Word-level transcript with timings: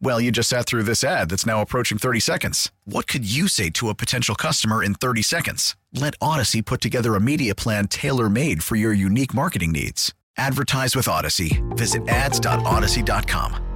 Well, 0.00 0.20
you 0.20 0.30
just 0.30 0.48
sat 0.48 0.66
through 0.66 0.82
this 0.82 1.02
ad 1.02 1.30
that's 1.30 1.46
now 1.46 1.60
approaching 1.62 1.98
30 1.98 2.20
seconds. 2.20 2.70
What 2.84 3.06
could 3.06 3.24
you 3.30 3.48
say 3.48 3.70
to 3.70 3.88
a 3.88 3.94
potential 3.94 4.34
customer 4.34 4.82
in 4.82 4.94
30 4.94 5.22
seconds? 5.22 5.76
Let 5.92 6.18
Audacy 6.18 6.64
put 6.64 6.80
together 6.80 7.14
a 7.14 7.20
media 7.20 7.54
plan 7.54 7.88
tailor 7.88 8.28
made 8.28 8.62
for 8.62 8.76
your 8.76 8.92
unique 8.92 9.32
marketing 9.34 9.72
needs. 9.72 10.12
Advertise 10.36 10.96
with 10.96 11.06
Audacy. 11.06 11.62
Visit 11.76 12.08
ads.audacy.com. 12.08 13.74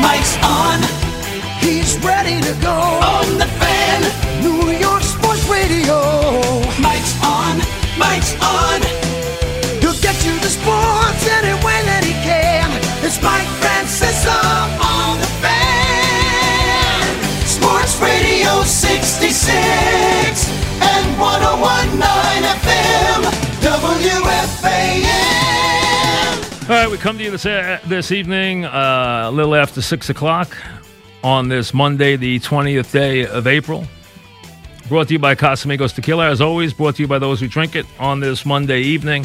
Mike's 0.00 0.36
on. 0.42 0.80
He's 1.60 1.98
ready 1.98 2.40
to 2.40 2.54
go. 2.62 2.70
On 2.70 3.38
the 3.38 3.46
fan. 3.58 4.02
New 4.42 4.70
York 4.70 5.02
Sports 5.02 5.48
Radio. 5.48 5.98
Mike's 6.80 7.14
on. 7.24 7.58
Mike's 7.98 8.34
on. 8.40 9.05
You 10.26 10.34
the 10.40 10.50
sports 10.50 11.22
any 11.38 11.54
way 11.62 11.78
that 11.86 12.02
he 12.02 12.10
can. 12.26 12.66
It's 13.06 13.22
Mike 13.22 13.46
Francesa 13.62 14.34
on 14.82 15.22
the 15.22 15.30
fan. 15.38 17.06
Sports 17.46 17.94
Radio 18.02 18.64
66 18.64 19.46
and 20.82 21.06
1019 21.14 22.42
FM. 22.58 23.22
WFAN. 23.62 25.46
All 26.68 26.74
right, 26.74 26.90
we 26.90 26.98
come 26.98 27.16
to 27.18 27.22
you 27.22 27.30
this 27.30 27.46
uh, 27.46 27.78
this 27.86 28.10
evening, 28.10 28.64
uh, 28.64 29.26
a 29.26 29.30
little 29.30 29.54
after 29.54 29.80
six 29.80 30.10
o'clock, 30.10 30.56
on 31.22 31.48
this 31.48 31.72
Monday, 31.72 32.16
the 32.16 32.40
twentieth 32.40 32.90
day 32.90 33.26
of 33.26 33.46
April. 33.46 33.86
Brought 34.88 35.06
to 35.06 35.12
you 35.12 35.20
by 35.20 35.36
Casamigos 35.36 35.94
Tequila, 35.94 36.28
as 36.28 36.40
always. 36.40 36.74
Brought 36.74 36.96
to 36.96 37.02
you 37.02 37.08
by 37.08 37.20
those 37.20 37.38
who 37.38 37.46
drink 37.46 37.76
it 37.76 37.86
on 38.00 38.18
this 38.18 38.44
Monday 38.44 38.80
evening. 38.80 39.24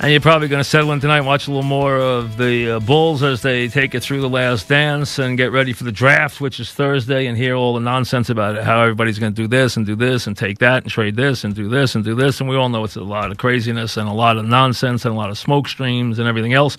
And 0.00 0.10
you're 0.10 0.20
probably 0.20 0.48
going 0.48 0.62
to 0.62 0.68
settle 0.68 0.90
in 0.90 0.98
tonight, 0.98 1.20
watch 1.20 1.46
a 1.46 1.50
little 1.50 1.62
more 1.62 1.96
of 1.96 2.36
the 2.36 2.72
uh, 2.72 2.80
Bulls 2.80 3.22
as 3.22 3.42
they 3.42 3.68
take 3.68 3.94
it 3.94 4.02
through 4.02 4.20
the 4.20 4.28
last 4.28 4.68
dance 4.68 5.20
and 5.20 5.38
get 5.38 5.52
ready 5.52 5.72
for 5.72 5.84
the 5.84 5.92
draft, 5.92 6.40
which 6.40 6.58
is 6.58 6.72
Thursday, 6.72 7.26
and 7.26 7.38
hear 7.38 7.54
all 7.54 7.74
the 7.74 7.80
nonsense 7.80 8.28
about 8.28 8.62
how 8.64 8.82
everybody's 8.82 9.20
going 9.20 9.32
to 9.32 9.42
do 9.42 9.46
this 9.46 9.76
and 9.76 9.86
do 9.86 9.94
this 9.94 10.26
and 10.26 10.36
take 10.36 10.58
that 10.58 10.82
and 10.82 10.90
trade 10.90 11.14
this 11.14 11.44
and 11.44 11.54
do 11.54 11.68
this 11.68 11.94
and 11.94 12.04
do 12.04 12.16
this. 12.16 12.40
And 12.40 12.50
we 12.50 12.56
all 12.56 12.68
know 12.68 12.82
it's 12.82 12.96
a 12.96 13.04
lot 13.04 13.30
of 13.30 13.38
craziness 13.38 13.96
and 13.96 14.08
a 14.08 14.12
lot 14.12 14.36
of 14.36 14.44
nonsense 14.44 15.04
and 15.04 15.14
a 15.14 15.16
lot 15.16 15.30
of 15.30 15.38
smoke 15.38 15.68
streams 15.68 16.18
and 16.18 16.26
everything 16.26 16.54
else. 16.54 16.76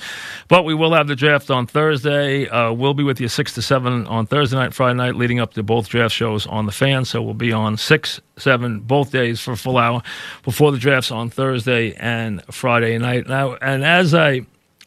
But 0.50 0.66
we 0.66 0.74
will 0.74 0.94
have 0.94 1.08
the 1.08 1.16
draft 1.16 1.50
on 1.50 1.68
Thursday. 1.68 2.50
Uh, 2.50 2.74
we'll 2.74 2.94
be 2.94 3.04
with 3.04 3.22
you 3.22 3.30
6 3.30 3.54
to 3.54 3.62
7 3.62 4.08
on 4.08 4.28
Thursday 4.28 4.58
night, 4.58 4.74
Friday 4.74 4.98
night, 4.98 5.16
leading 5.16 5.40
up 5.40 5.54
to 5.54 5.64
both 5.64 5.88
draft 5.88 6.14
shows 6.14 6.46
on 6.48 6.66
the 6.66 6.74
fan. 6.74 7.06
So 7.06 7.22
we'll 7.22 7.34
be 7.34 7.54
on 7.54 7.78
6, 7.78 8.22
7 8.38 8.82
both 8.82 9.12
days 9.12 9.40
for 9.40 9.54
a 9.54 9.58
full 9.58 9.78
hour 9.78 10.04
before 10.44 10.74
the 10.74 10.78
drafts 10.78 11.12
on 11.12 11.30
Thursday 11.30 11.94
and 11.94 12.44
Friday 12.54 12.98
night. 12.98 13.05
Now, 13.14 13.56
and 13.56 13.84
as 13.84 14.14
I 14.14 14.42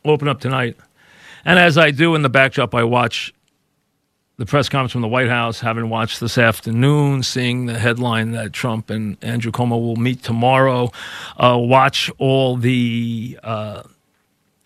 open 0.05 0.29
up 0.29 0.41
tonight, 0.41 0.77
and 1.45 1.59
as 1.59 1.79
I 1.79 1.91
do 1.91 2.15
in 2.15 2.23
the 2.23 2.29
backdrop, 2.29 2.75
I 2.75 2.85
watch 2.85 3.33
the 4.39 4.47
press 4.47 4.69
conference 4.69 4.93
from 4.93 5.01
the 5.03 5.09
White 5.09 5.29
House, 5.29 5.61
having 5.61 5.89
watched 5.89 6.21
this 6.21 6.39
afternoon, 6.39 7.25
seeing 7.25 7.67
the 7.67 7.79
headline 7.79 8.33
that 8.33 8.53
Trump 8.53 8.89
and 8.89 9.17
Andrew 9.23 9.51
Cuomo 9.51 9.81
will 9.81 9.97
meet 9.97 10.23
tomorrow, 10.23 10.91
uh, 11.37 11.59
watch 11.59 12.11
all 12.19 12.57
the 12.57 13.39
uh, 13.43 13.83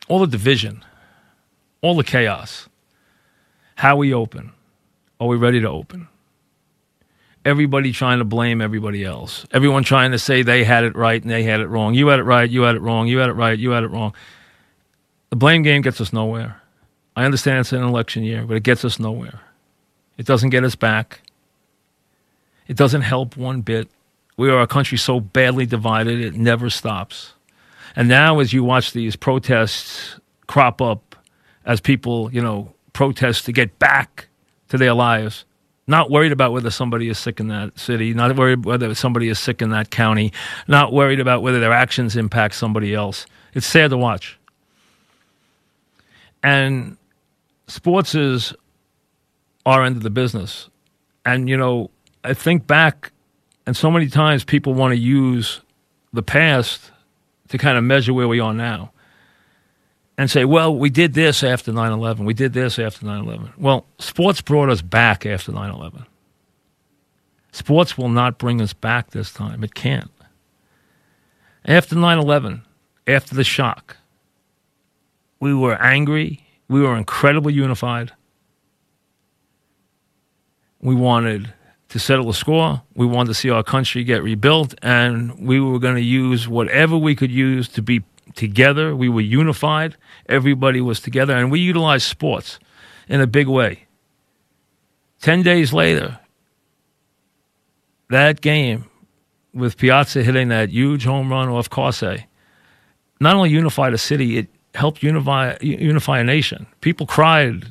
all 0.08 0.20
the 0.20 0.26
division, 0.26 0.84
all 1.80 1.96
the 1.96 2.04
chaos. 2.04 2.69
How 3.76 3.96
we 3.96 4.12
open? 4.12 4.52
Are 5.19 5.26
we 5.26 5.36
ready 5.36 5.60
to 5.60 5.69
open? 5.69 6.08
Everybody 7.44 7.92
trying 7.92 8.19
to 8.19 8.25
blame 8.25 8.60
everybody 8.60 9.04
else. 9.04 9.47
Everyone 9.50 9.82
trying 9.82 10.12
to 10.12 10.19
say 10.19 10.42
they 10.42 10.62
had 10.62 10.84
it 10.84 10.94
right 10.94 11.20
and 11.20 11.30
they 11.30 11.42
had 11.42 11.60
it 11.60 11.66
wrong. 11.66 11.94
You 11.94 12.08
had 12.08 12.20
it 12.20 12.25
right, 12.25 12.48
you 12.48 12.62
had 12.62 12.76
it 12.76 12.82
wrong, 12.82 13.08
you 13.08 13.19
had 13.19 13.30
it 13.30 13.34
right, 13.34 13.58
you 13.58 13.70
had 13.70 13.82
it 13.82 13.88
wrong. 13.88 14.14
The 15.30 15.36
blame 15.36 15.62
game 15.62 15.82
gets 15.82 16.00
us 16.00 16.12
nowhere. 16.12 16.60
I 17.16 17.25
understand 17.25 17.60
it's 17.60 17.72
an 17.72 17.82
election 17.82 18.22
year, 18.22 18.44
but 18.47 18.56
it 18.56 18.62
gets 18.62 18.84
us 18.84 18.98
nowhere. 18.98 19.41
It 20.16 20.26
doesn't 20.26 20.50
get 20.50 20.62
us 20.62 20.76
back. 20.76 21.20
It 22.69 22.76
doesn't 22.76 23.02
help 23.02 23.36
one 23.36 23.60
bit. 23.62 23.88
We 24.36 24.48
are 24.48 24.60
a 24.60 24.66
country 24.66 24.97
so 24.97 25.20
badly 25.20 25.66
divided, 25.66 26.20
it 26.20 26.34
never 26.34 26.70
stops. 26.70 27.34
And 27.94 28.08
now, 28.08 28.38
as 28.41 28.52
you 28.52 28.64
watch 28.64 28.92
these 28.92 29.16
protests 29.16 30.19
crop 30.47 30.81
up, 30.81 31.16
as 31.64 31.81
people, 31.81 32.32
you 32.32 32.41
know, 32.41 32.72
protest 32.92 33.44
to 33.47 33.52
get 33.52 33.78
back 33.78 34.28
to 34.69 34.78
their 34.78 34.94
lives, 34.94 35.44
not 35.87 36.10
worried 36.10 36.32
about 36.32 36.53
whether 36.53 36.70
somebody 36.70 37.09
is 37.09 37.19
sick 37.19 37.41
in 37.41 37.48
that 37.48 37.78
city, 37.78 38.15
not 38.15 38.37
worried 38.37 38.65
whether 38.65 38.94
somebody 38.94 39.28
is 39.28 39.38
sick 39.38 39.60
in 39.60 39.70
that 39.70 39.91
county, 39.91 40.32
not 40.69 40.93
worried 40.93 41.20
about 41.20 41.43
whether 41.43 41.60
their 41.60 41.72
actions 41.72 42.16
impact 42.16 42.54
somebody 42.54 42.94
else. 42.94 43.26
It's 43.54 43.66
sad 43.66 43.91
to 43.91 43.97
watch. 43.97 44.38
And 46.43 46.97
sports 47.66 48.15
is 48.15 48.54
our 49.66 49.84
end 49.84 49.97
of 49.97 50.03
the 50.03 50.10
business. 50.10 50.69
And, 51.25 51.48
you 51.48 51.56
know, 51.56 51.91
I 52.25 52.34
think 52.34 52.66
back, 52.66 53.12
and 53.66 53.76
so 53.76 53.91
many 53.91 54.09
times 54.09 54.44
people 54.44 54.75
want 54.75 54.93
to 54.93 54.99
use 54.99 55.60
the 56.12 56.22
past 56.22 56.91
to 57.49 57.59
kind 57.59 57.76
of 57.76 57.84
measure 57.84 58.14
where 58.14 58.28
we 58.28 58.41
are 58.41 58.54
now 58.54 58.91
and 60.22 60.30
say, 60.30 60.44
well, 60.44 60.72
we 60.72 60.88
did 60.88 61.14
this 61.14 61.42
after 61.42 61.72
9 61.72 61.90
11. 61.90 62.24
We 62.24 62.32
did 62.32 62.52
this 62.52 62.78
after 62.78 63.04
9 63.04 63.24
11. 63.24 63.54
Well, 63.58 63.86
sports 63.98 64.40
brought 64.40 64.70
us 64.70 64.80
back 64.80 65.26
after 65.26 65.50
9 65.50 65.68
11. 65.68 66.06
Sports 67.50 67.98
will 67.98 68.08
not 68.08 68.38
bring 68.38 68.60
us 68.60 68.72
back 68.72 69.10
this 69.10 69.32
time. 69.32 69.64
It 69.64 69.74
can't. 69.74 70.12
After 71.64 71.96
9 71.96 72.18
11, 72.18 72.62
after 73.08 73.34
the 73.34 73.42
shock, 73.42 73.96
we 75.40 75.52
were 75.52 75.74
angry. 75.82 76.46
We 76.68 76.82
were 76.82 76.96
incredibly 76.96 77.52
unified. 77.54 78.12
We 80.80 80.94
wanted 80.94 81.52
to 81.88 81.98
settle 81.98 82.26
the 82.26 82.34
score. 82.34 82.80
We 82.94 83.06
wanted 83.06 83.30
to 83.30 83.34
see 83.34 83.50
our 83.50 83.64
country 83.64 84.04
get 84.04 84.22
rebuilt, 84.22 84.76
and 84.82 85.48
we 85.48 85.58
were 85.58 85.80
going 85.80 85.96
to 85.96 86.00
use 86.00 86.46
whatever 86.46 86.96
we 86.96 87.16
could 87.16 87.32
use 87.32 87.66
to 87.70 87.82
be 87.82 88.04
together. 88.34 88.94
We 88.94 89.09
were 89.09 89.20
unified. 89.20 89.97
Everybody 90.28 90.81
was 90.81 91.00
together, 91.00 91.37
and 91.37 91.50
we 91.50 91.60
utilized 91.60 92.06
sports 92.06 92.59
in 93.09 93.20
a 93.20 93.26
big 93.26 93.48
way. 93.48 93.87
Ten 95.20 95.43
days 95.43 95.72
later, 95.72 96.19
that 98.11 98.40
game 98.40 98.87
with 99.55 99.76
Piazza 99.76 100.23
hitting 100.23 100.49
that 100.49 100.70
huge 100.70 101.05
home 101.05 101.31
run 101.31 101.49
off 101.49 101.70
Karsay 101.70 102.25
not 103.23 103.37
only 103.37 103.50
unified 103.50 103.94
a 103.94 103.99
city, 103.99 104.37
it 104.37 104.49
helped 104.75 105.02
unify 105.02 105.56
unify 105.61 106.19
a 106.19 106.25
nation. 106.25 106.67
People 106.81 107.06
cried 107.06 107.67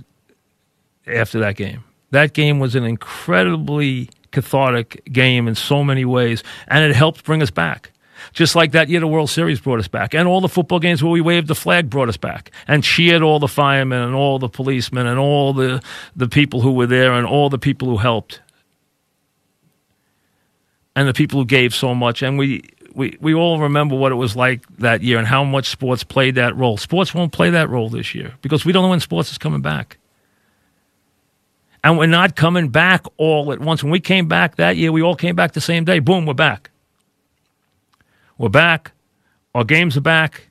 after 1.06 1.40
that 1.40 1.58
game. 1.58 1.84
That 2.12 2.34
game 2.34 2.60
was 2.60 2.74
an 2.74 2.86
incredibly 2.86 4.10
cathartic 4.32 5.04
game 5.12 5.48
in 5.48 5.56
so 5.56 5.84
many 5.84 6.06
ways, 6.06 6.44
and 6.68 6.84
it 6.84 6.96
helped 6.96 7.26
bring 7.26 7.42
us 7.42 7.52
back. 7.52 7.91
Just 8.34 8.56
like 8.56 8.72
that 8.72 8.90
year, 8.90 9.00
the 9.00 9.08
World 9.08 9.30
Series 9.30 9.60
brought 9.60 9.80
us 9.80 9.88
back, 9.88 10.14
and 10.14 10.28
all 10.28 10.42
the 10.42 10.50
football 10.50 10.80
games 10.80 11.04
where 11.04 11.12
we 11.12 11.22
waved 11.22 11.48
the 11.48 11.56
flag 11.56 11.90
brought 11.90 12.10
us 12.10 12.18
back, 12.18 12.52
and 12.68 12.84
cheered 12.84 13.22
all 13.22 13.40
the 13.40 13.48
firemen 13.48 14.02
and 14.02 14.16
all 14.16 14.40
the 14.40 14.50
policemen 14.50 15.08
and 15.08 15.20
all 15.20 15.54
the 15.54 15.82
the 16.16 16.28
people 16.28 16.62
who 16.62 16.72
were 16.72 16.88
there 16.88 17.14
and 17.14 17.26
all 17.26 17.50
the 17.50 17.60
people 17.60 17.88
who 17.90 17.98
helped, 17.98 18.42
and 20.96 21.08
the 21.08 21.14
people 21.14 21.40
who 21.40 21.46
gave 21.46 21.74
so 21.74 21.96
much, 21.96 22.22
and 22.22 22.38
we. 22.38 22.64
We, 22.94 23.18
we 23.22 23.34
all 23.34 23.58
remember 23.58 23.96
what 23.96 24.12
it 24.12 24.16
was 24.16 24.36
like 24.36 24.68
that 24.80 25.02
year 25.02 25.18
and 25.18 25.26
how 25.26 25.46
much 25.46 25.70
sports 25.70 26.04
played 26.04 26.36
that 26.36 26.58
role. 26.58 26.76
Sports 26.76 27.14
won't 27.14 27.32
play 27.32 27.50
that 27.52 27.70
role 27.70 27.88
this 27.88 28.14
year 28.14 28.34
because 28.42 28.66
we 28.66 28.74
don't 28.74 28.84
know 28.84 28.90
when 28.90 29.00
sports 29.00 29.32
is 29.32 29.38
coming 29.38 29.62
back. 29.62 29.98
And 31.86 31.98
we're 31.98 32.08
not 32.08 32.36
coming 32.36 32.68
back 32.68 33.06
all 33.16 33.54
at 33.54 33.62
once. 33.62 33.82
When 33.82 33.94
we 33.94 34.02
came 34.02 34.28
back 34.28 34.58
that 34.58 34.76
year, 34.76 34.92
we 34.92 35.02
all 35.02 35.16
came 35.16 35.38
back 35.38 35.54
the 35.54 35.62
same 35.62 35.86
day. 35.86 36.00
Boom, 36.00 36.26
we're 36.26 36.34
back. 36.34 36.71
We're 38.42 38.50
back. 38.50 38.94
Our 39.54 39.64
games 39.64 39.96
are 39.98 40.02
back. 40.02 40.48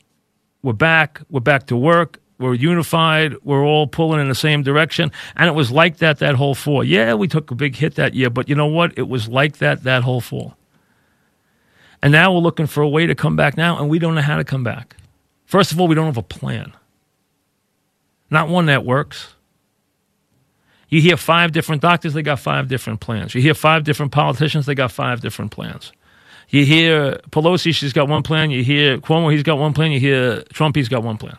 We're 0.62 0.74
back. 0.74 1.22
We're 1.28 1.40
back 1.40 1.66
to 1.66 1.76
work. 1.76 2.20
We're 2.38 2.54
unified. 2.54 3.34
We're 3.42 3.64
all 3.64 3.88
pulling 3.88 4.20
in 4.20 4.28
the 4.28 4.34
same 4.36 4.62
direction. 4.62 5.10
And 5.34 5.48
it 5.48 5.54
was 5.54 5.72
like 5.72 5.96
that 5.96 6.20
that 6.20 6.36
whole 6.36 6.54
fall. 6.54 6.84
Yeah, 6.84 7.14
we 7.14 7.26
took 7.26 7.50
a 7.50 7.56
big 7.56 7.74
hit 7.74 7.96
that 7.96 8.14
year, 8.14 8.30
but 8.30 8.48
you 8.48 8.54
know 8.54 8.68
what? 8.68 8.96
It 8.96 9.08
was 9.08 9.26
like 9.26 9.58
that 9.58 9.82
that 9.82 10.04
whole 10.04 10.20
fall. 10.20 10.56
And 12.00 12.12
now 12.12 12.32
we're 12.32 12.38
looking 12.38 12.68
for 12.68 12.80
a 12.80 12.88
way 12.88 13.08
to 13.08 13.16
come 13.16 13.34
back 13.34 13.56
now, 13.56 13.76
and 13.76 13.90
we 13.90 13.98
don't 13.98 14.14
know 14.14 14.20
how 14.20 14.36
to 14.36 14.44
come 14.44 14.62
back. 14.62 14.94
First 15.46 15.72
of 15.72 15.80
all, 15.80 15.88
we 15.88 15.96
don't 15.96 16.06
have 16.06 16.16
a 16.16 16.22
plan, 16.22 16.72
not 18.30 18.48
one 18.48 18.66
that 18.66 18.84
works. 18.84 19.34
You 20.88 21.00
hear 21.00 21.16
five 21.16 21.50
different 21.50 21.82
doctors, 21.82 22.14
they 22.14 22.22
got 22.22 22.38
five 22.38 22.68
different 22.68 23.00
plans. 23.00 23.34
You 23.34 23.42
hear 23.42 23.54
five 23.54 23.82
different 23.82 24.12
politicians, 24.12 24.66
they 24.66 24.76
got 24.76 24.92
five 24.92 25.20
different 25.20 25.50
plans. 25.50 25.90
You 26.50 26.64
hear 26.64 27.12
Pelosi, 27.30 27.74
she's 27.74 27.92
got 27.92 28.08
one 28.08 28.22
plan. 28.22 28.50
You 28.50 28.62
hear 28.62 28.98
Cuomo, 28.98 29.32
he's 29.32 29.42
got 29.42 29.58
one 29.58 29.72
plan. 29.72 29.92
You 29.92 30.00
hear 30.00 30.42
Trump, 30.52 30.76
he's 30.76 30.88
got 30.88 31.02
one 31.02 31.16
plan. 31.16 31.38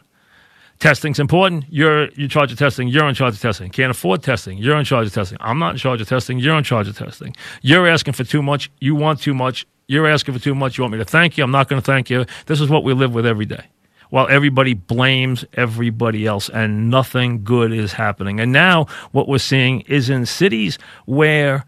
Testing's 0.79 1.19
important. 1.19 1.65
You're 1.69 2.05
in 2.05 2.27
charge 2.27 2.51
of 2.51 2.57
testing. 2.57 2.87
You're 2.87 3.07
in 3.07 3.13
charge 3.13 3.35
of 3.35 3.39
testing. 3.39 3.69
Can't 3.69 3.91
afford 3.91 4.23
testing. 4.23 4.57
You're 4.57 4.77
in 4.77 4.85
charge 4.85 5.05
of 5.05 5.13
testing. 5.13 5.37
I'm 5.39 5.59
not 5.59 5.73
in 5.73 5.77
charge 5.77 6.01
of 6.01 6.09
testing. 6.09 6.39
You're 6.39 6.57
in 6.57 6.63
charge 6.63 6.87
of 6.87 6.97
testing. 6.97 7.35
You're 7.61 7.87
asking 7.87 8.13
for 8.13 8.23
too 8.23 8.41
much. 8.41 8.71
You 8.79 8.95
want 8.95 9.19
too 9.19 9.35
much. 9.35 9.67
You're 9.87 10.07
asking 10.07 10.33
for 10.33 10.39
too 10.39 10.55
much. 10.55 10.77
You 10.77 10.83
want 10.83 10.93
me 10.93 10.97
to 10.97 11.05
thank 11.05 11.37
you. 11.37 11.43
I'm 11.43 11.51
not 11.51 11.69
going 11.69 11.79
to 11.79 11.85
thank 11.85 12.09
you. 12.09 12.25
This 12.47 12.59
is 12.59 12.67
what 12.67 12.83
we 12.83 12.93
live 12.93 13.13
with 13.13 13.27
every 13.27 13.45
day. 13.45 13.63
While 14.09 14.27
everybody 14.27 14.73
blames 14.73 15.45
everybody 15.53 16.25
else 16.25 16.49
and 16.49 16.89
nothing 16.89 17.43
good 17.43 17.71
is 17.71 17.93
happening. 17.93 18.39
And 18.39 18.51
now 18.51 18.87
what 19.11 19.27
we're 19.27 19.37
seeing 19.37 19.81
is 19.81 20.09
in 20.09 20.25
cities 20.25 20.79
where 21.05 21.63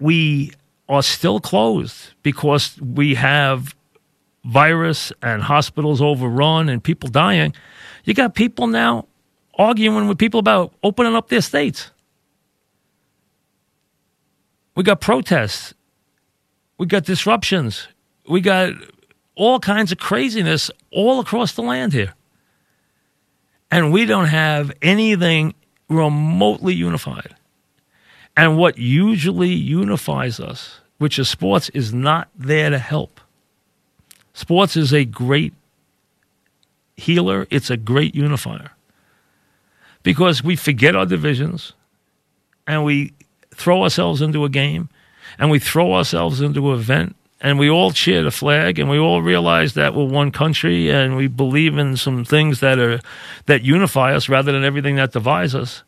we 0.00 0.52
are 0.88 1.02
still 1.02 1.40
closed 1.40 2.12
because 2.22 2.78
we 2.80 3.14
have 3.14 3.74
virus 4.44 5.12
and 5.22 5.42
hospitals 5.42 6.02
overrun 6.02 6.68
and 6.68 6.82
people 6.82 7.08
dying. 7.08 7.54
You 8.04 8.14
got 8.14 8.34
people 8.34 8.66
now 8.66 9.06
arguing 9.58 10.08
with 10.08 10.18
people 10.18 10.40
about 10.40 10.74
opening 10.82 11.14
up 11.14 11.28
their 11.28 11.40
states. 11.40 11.90
We 14.76 14.82
got 14.82 15.00
protests. 15.00 15.74
We 16.78 16.86
got 16.86 17.04
disruptions. 17.04 17.88
We 18.28 18.40
got 18.40 18.72
all 19.36 19.60
kinds 19.60 19.92
of 19.92 19.98
craziness 19.98 20.70
all 20.90 21.20
across 21.20 21.52
the 21.52 21.62
land 21.62 21.92
here. 21.92 22.14
And 23.70 23.92
we 23.92 24.04
don't 24.04 24.26
have 24.26 24.72
anything 24.82 25.54
remotely 25.88 26.74
unified. 26.74 27.34
And 28.36 28.56
what 28.56 28.78
usually 28.78 29.52
unifies 29.52 30.40
us, 30.40 30.80
which 30.98 31.18
is 31.18 31.28
sports, 31.28 31.68
is 31.70 31.94
not 31.94 32.28
there 32.36 32.70
to 32.70 32.78
help. 32.78 33.20
Sports 34.32 34.76
is 34.76 34.92
a 34.92 35.04
great 35.04 35.54
healer, 36.96 37.46
it's 37.50 37.70
a 37.70 37.76
great 37.76 38.14
unifier. 38.14 38.70
Because 40.02 40.42
we 40.42 40.56
forget 40.56 40.96
our 40.96 41.06
divisions 41.06 41.72
and 42.66 42.84
we 42.84 43.12
throw 43.54 43.82
ourselves 43.82 44.20
into 44.20 44.44
a 44.44 44.48
game 44.48 44.88
and 45.38 45.50
we 45.50 45.58
throw 45.58 45.94
ourselves 45.94 46.40
into 46.40 46.72
an 46.72 46.78
event 46.78 47.16
and 47.40 47.58
we 47.58 47.68
all 47.70 47.90
cheer 47.90 48.22
the 48.22 48.30
flag 48.30 48.78
and 48.78 48.88
we 48.88 48.98
all 48.98 49.22
realize 49.22 49.74
that 49.74 49.94
we're 49.94 50.04
one 50.04 50.30
country 50.30 50.90
and 50.90 51.16
we 51.16 51.26
believe 51.26 51.78
in 51.78 51.96
some 51.96 52.24
things 52.24 52.60
that 52.60 52.78
are 52.78 53.00
that 53.46 53.62
unify 53.62 54.14
us 54.14 54.28
rather 54.28 54.52
than 54.52 54.64
everything 54.64 54.96
that 54.96 55.12
divides 55.12 55.54
us 55.54 55.82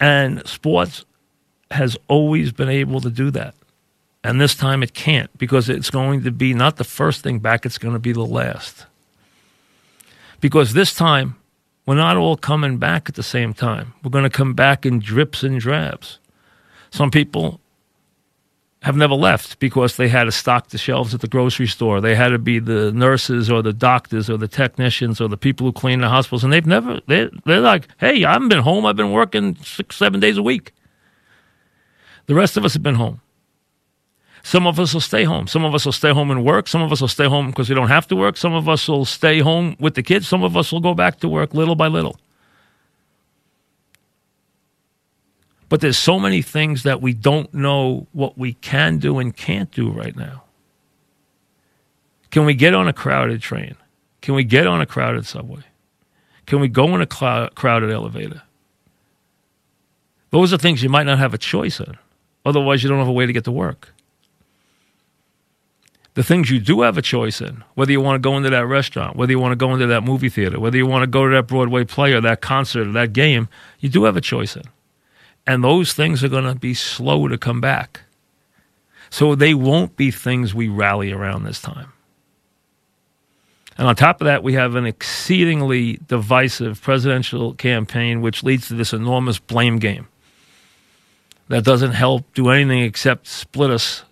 and 0.00 0.46
sports 0.46 1.04
has 1.70 1.96
always 2.08 2.52
been 2.52 2.68
able 2.68 3.00
to 3.00 3.10
do 3.10 3.30
that. 3.32 3.54
And 4.24 4.40
this 4.40 4.54
time 4.54 4.82
it 4.82 4.94
can't 4.94 5.36
because 5.38 5.68
it's 5.68 5.90
going 5.90 6.22
to 6.24 6.30
be 6.30 6.54
not 6.54 6.76
the 6.76 6.84
first 6.84 7.22
thing 7.22 7.38
back, 7.38 7.64
it's 7.64 7.78
going 7.78 7.94
to 7.94 8.00
be 8.00 8.12
the 8.12 8.24
last. 8.24 8.86
Because 10.40 10.72
this 10.72 10.94
time, 10.94 11.36
we're 11.86 11.94
not 11.94 12.16
all 12.16 12.36
coming 12.36 12.78
back 12.78 13.08
at 13.08 13.14
the 13.14 13.22
same 13.22 13.54
time. 13.54 13.94
We're 14.02 14.10
going 14.10 14.24
to 14.24 14.30
come 14.30 14.54
back 14.54 14.84
in 14.84 14.98
drips 14.98 15.42
and 15.42 15.58
drabs. 15.58 16.18
Some 16.90 17.10
people 17.10 17.60
have 18.82 18.96
never 18.96 19.14
left 19.14 19.58
because 19.58 19.96
they 19.96 20.08
had 20.08 20.24
to 20.24 20.32
stock 20.32 20.68
the 20.68 20.78
shelves 20.78 21.12
at 21.12 21.20
the 21.20 21.28
grocery 21.28 21.66
store. 21.66 22.00
They 22.00 22.14
had 22.14 22.28
to 22.28 22.38
be 22.38 22.58
the 22.58 22.92
nurses 22.92 23.50
or 23.50 23.62
the 23.62 23.72
doctors 23.72 24.30
or 24.30 24.36
the 24.36 24.46
technicians 24.46 25.20
or 25.20 25.28
the 25.28 25.36
people 25.36 25.66
who 25.66 25.72
clean 25.72 26.00
the 26.00 26.08
hospitals. 26.08 26.44
And 26.44 26.52
they've 26.52 26.66
never, 26.66 27.00
they're, 27.06 27.30
they're 27.44 27.60
like, 27.60 27.88
hey, 27.98 28.24
I 28.24 28.34
haven't 28.34 28.48
been 28.48 28.60
home. 28.60 28.86
I've 28.86 28.96
been 28.96 29.12
working 29.12 29.56
six, 29.56 29.96
seven 29.96 30.20
days 30.20 30.36
a 30.36 30.42
week. 30.42 30.72
The 32.28 32.34
rest 32.34 32.58
of 32.58 32.64
us 32.64 32.74
have 32.74 32.82
been 32.82 32.96
home. 32.96 33.20
Some 34.42 34.66
of 34.66 34.78
us 34.78 34.94
will 34.94 35.00
stay 35.00 35.24
home. 35.24 35.46
Some 35.46 35.64
of 35.64 35.74
us 35.74 35.84
will 35.84 35.92
stay 35.92 36.12
home 36.12 36.30
and 36.30 36.44
work. 36.44 36.68
Some 36.68 36.82
of 36.82 36.92
us 36.92 37.00
will 37.00 37.08
stay 37.08 37.26
home 37.26 37.48
because 37.48 37.68
we 37.68 37.74
don't 37.74 37.88
have 37.88 38.06
to 38.08 38.16
work. 38.16 38.36
Some 38.36 38.52
of 38.52 38.68
us 38.68 38.86
will 38.86 39.06
stay 39.06 39.40
home 39.40 39.76
with 39.80 39.94
the 39.94 40.02
kids. 40.02 40.28
Some 40.28 40.42
of 40.42 40.56
us 40.56 40.70
will 40.70 40.80
go 40.80 40.94
back 40.94 41.20
to 41.20 41.28
work 41.28 41.54
little 41.54 41.74
by 41.74 41.88
little. 41.88 42.20
But 45.70 45.80
there's 45.80 45.98
so 45.98 46.18
many 46.18 46.42
things 46.42 46.82
that 46.82 47.02
we 47.02 47.12
don't 47.14 47.52
know 47.52 48.06
what 48.12 48.38
we 48.38 48.54
can 48.54 48.98
do 48.98 49.18
and 49.18 49.34
can't 49.34 49.70
do 49.70 49.90
right 49.90 50.16
now. 50.16 50.44
Can 52.30 52.44
we 52.44 52.54
get 52.54 52.74
on 52.74 52.88
a 52.88 52.92
crowded 52.92 53.40
train? 53.40 53.74
Can 54.20 54.34
we 54.34 54.44
get 54.44 54.66
on 54.66 54.80
a 54.80 54.86
crowded 54.86 55.26
subway? 55.26 55.62
Can 56.46 56.60
we 56.60 56.68
go 56.68 56.94
in 56.94 57.00
a 57.00 57.06
cl- 57.10 57.50
crowded 57.50 57.90
elevator? 57.90 58.42
Those 60.30 60.52
are 60.52 60.58
things 60.58 60.82
you 60.82 60.90
might 60.90 61.04
not 61.04 61.18
have 61.18 61.34
a 61.34 61.38
choice 61.38 61.80
in. 61.80 61.96
Otherwise, 62.48 62.82
you 62.82 62.88
don't 62.88 62.98
have 62.98 63.08
a 63.08 63.12
way 63.12 63.26
to 63.26 63.32
get 63.32 63.44
to 63.44 63.52
work. 63.52 63.92
The 66.14 66.22
things 66.22 66.50
you 66.50 66.58
do 66.58 66.80
have 66.80 66.96
a 66.96 67.02
choice 67.02 67.42
in, 67.42 67.62
whether 67.74 67.92
you 67.92 68.00
want 68.00 68.14
to 68.16 68.26
go 68.26 68.38
into 68.38 68.48
that 68.48 68.66
restaurant, 68.66 69.16
whether 69.16 69.30
you 69.30 69.38
want 69.38 69.52
to 69.52 69.56
go 69.56 69.74
into 69.74 69.86
that 69.86 70.02
movie 70.02 70.30
theater, 70.30 70.58
whether 70.58 70.78
you 70.78 70.86
want 70.86 71.02
to 71.02 71.06
go 71.06 71.28
to 71.28 71.34
that 71.34 71.46
Broadway 71.46 71.84
play 71.84 72.14
or 72.14 72.22
that 72.22 72.40
concert 72.40 72.88
or 72.88 72.92
that 72.92 73.12
game, 73.12 73.48
you 73.80 73.90
do 73.90 74.04
have 74.04 74.16
a 74.16 74.22
choice 74.22 74.56
in. 74.56 74.62
And 75.46 75.62
those 75.62 75.92
things 75.92 76.24
are 76.24 76.28
going 76.28 76.44
to 76.44 76.54
be 76.54 76.72
slow 76.72 77.28
to 77.28 77.36
come 77.36 77.60
back. 77.60 78.00
So 79.10 79.34
they 79.34 79.52
won't 79.52 79.94
be 79.96 80.10
things 80.10 80.54
we 80.54 80.68
rally 80.68 81.12
around 81.12 81.44
this 81.44 81.60
time. 81.60 81.92
And 83.76 83.86
on 83.86 83.94
top 83.94 84.22
of 84.22 84.24
that, 84.24 84.42
we 84.42 84.54
have 84.54 84.74
an 84.74 84.86
exceedingly 84.86 86.00
divisive 86.08 86.80
presidential 86.80 87.52
campaign, 87.54 88.22
which 88.22 88.42
leads 88.42 88.68
to 88.68 88.74
this 88.74 88.94
enormous 88.94 89.38
blame 89.38 89.78
game 89.78 90.08
that 91.48 91.64
doesn't 91.64 91.92
help 91.92 92.32
do 92.34 92.50
anything 92.50 92.82
except 92.82 93.26
split 93.26 93.70
us 93.70 94.04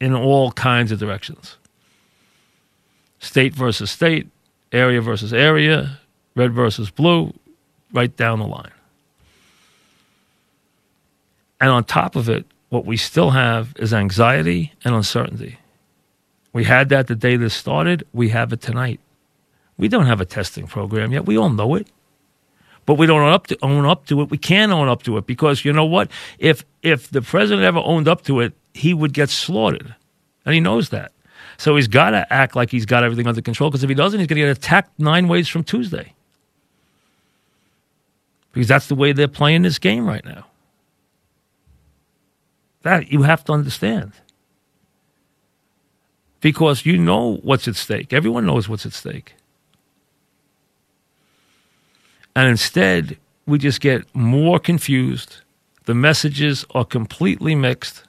in 0.00 0.14
all 0.14 0.52
kinds 0.52 0.92
of 0.92 0.98
directions 0.98 1.56
state 3.20 3.54
versus 3.54 3.90
state, 3.90 4.28
area 4.70 5.00
versus 5.00 5.32
area, 5.32 5.98
red 6.34 6.52
versus 6.52 6.90
blue, 6.90 7.32
right 7.90 8.14
down 8.18 8.38
the 8.38 8.46
line. 8.46 8.70
And 11.58 11.70
on 11.70 11.84
top 11.84 12.16
of 12.16 12.28
it, 12.28 12.44
what 12.68 12.84
we 12.84 12.98
still 12.98 13.30
have 13.30 13.72
is 13.78 13.94
anxiety 13.94 14.74
and 14.84 14.94
uncertainty. 14.94 15.56
We 16.52 16.64
had 16.64 16.90
that 16.90 17.06
the 17.06 17.14
day 17.14 17.36
this 17.36 17.54
started, 17.54 18.06
we 18.12 18.28
have 18.28 18.52
it 18.52 18.60
tonight. 18.60 19.00
We 19.78 19.88
don't 19.88 20.06
have 20.06 20.20
a 20.20 20.26
testing 20.26 20.66
program 20.66 21.10
yet. 21.10 21.24
We 21.24 21.38
all 21.38 21.48
know 21.48 21.76
it 21.76 21.88
but 22.86 22.94
we 22.94 23.06
don't 23.06 23.20
own 23.20 23.32
up 23.32 23.46
to 23.48 23.58
own 23.62 23.86
up 23.86 24.06
to 24.06 24.20
it. 24.22 24.30
We 24.30 24.38
can't 24.38 24.72
own 24.72 24.88
up 24.88 25.02
to 25.04 25.16
it 25.18 25.26
because 25.26 25.64
you 25.64 25.72
know 25.72 25.84
what? 25.84 26.10
If 26.38 26.64
if 26.82 27.10
the 27.10 27.22
president 27.22 27.64
ever 27.64 27.80
owned 27.80 28.08
up 28.08 28.22
to 28.24 28.40
it, 28.40 28.52
he 28.74 28.94
would 28.94 29.12
get 29.12 29.30
slaughtered, 29.30 29.94
and 30.44 30.54
he 30.54 30.60
knows 30.60 30.90
that. 30.90 31.12
So 31.56 31.76
he's 31.76 31.88
got 31.88 32.10
to 32.10 32.32
act 32.32 32.56
like 32.56 32.70
he's 32.70 32.86
got 32.86 33.04
everything 33.04 33.26
under 33.26 33.40
control 33.40 33.70
because 33.70 33.84
if 33.84 33.88
he 33.88 33.94
doesn't, 33.94 34.18
he's 34.18 34.26
going 34.26 34.40
to 34.40 34.46
get 34.46 34.56
attacked 34.56 34.98
nine 34.98 35.28
ways 35.28 35.48
from 35.48 35.64
Tuesday. 35.64 36.12
Because 38.52 38.68
that's 38.68 38.88
the 38.88 38.94
way 38.94 39.12
they're 39.12 39.28
playing 39.28 39.62
this 39.62 39.78
game 39.78 40.06
right 40.06 40.24
now. 40.24 40.46
That 42.82 43.10
you 43.10 43.22
have 43.22 43.44
to 43.44 43.52
understand. 43.52 44.12
Because 46.40 46.84
you 46.84 46.98
know 46.98 47.36
what's 47.42 47.66
at 47.66 47.76
stake. 47.76 48.12
Everyone 48.12 48.46
knows 48.46 48.68
what's 48.68 48.84
at 48.84 48.92
stake. 48.92 49.34
And 52.36 52.48
instead, 52.48 53.16
we 53.46 53.58
just 53.58 53.80
get 53.80 54.02
more 54.14 54.58
confused. 54.58 55.38
The 55.84 55.94
messages 55.94 56.64
are 56.74 56.84
completely 56.84 57.54
mixed. 57.54 58.04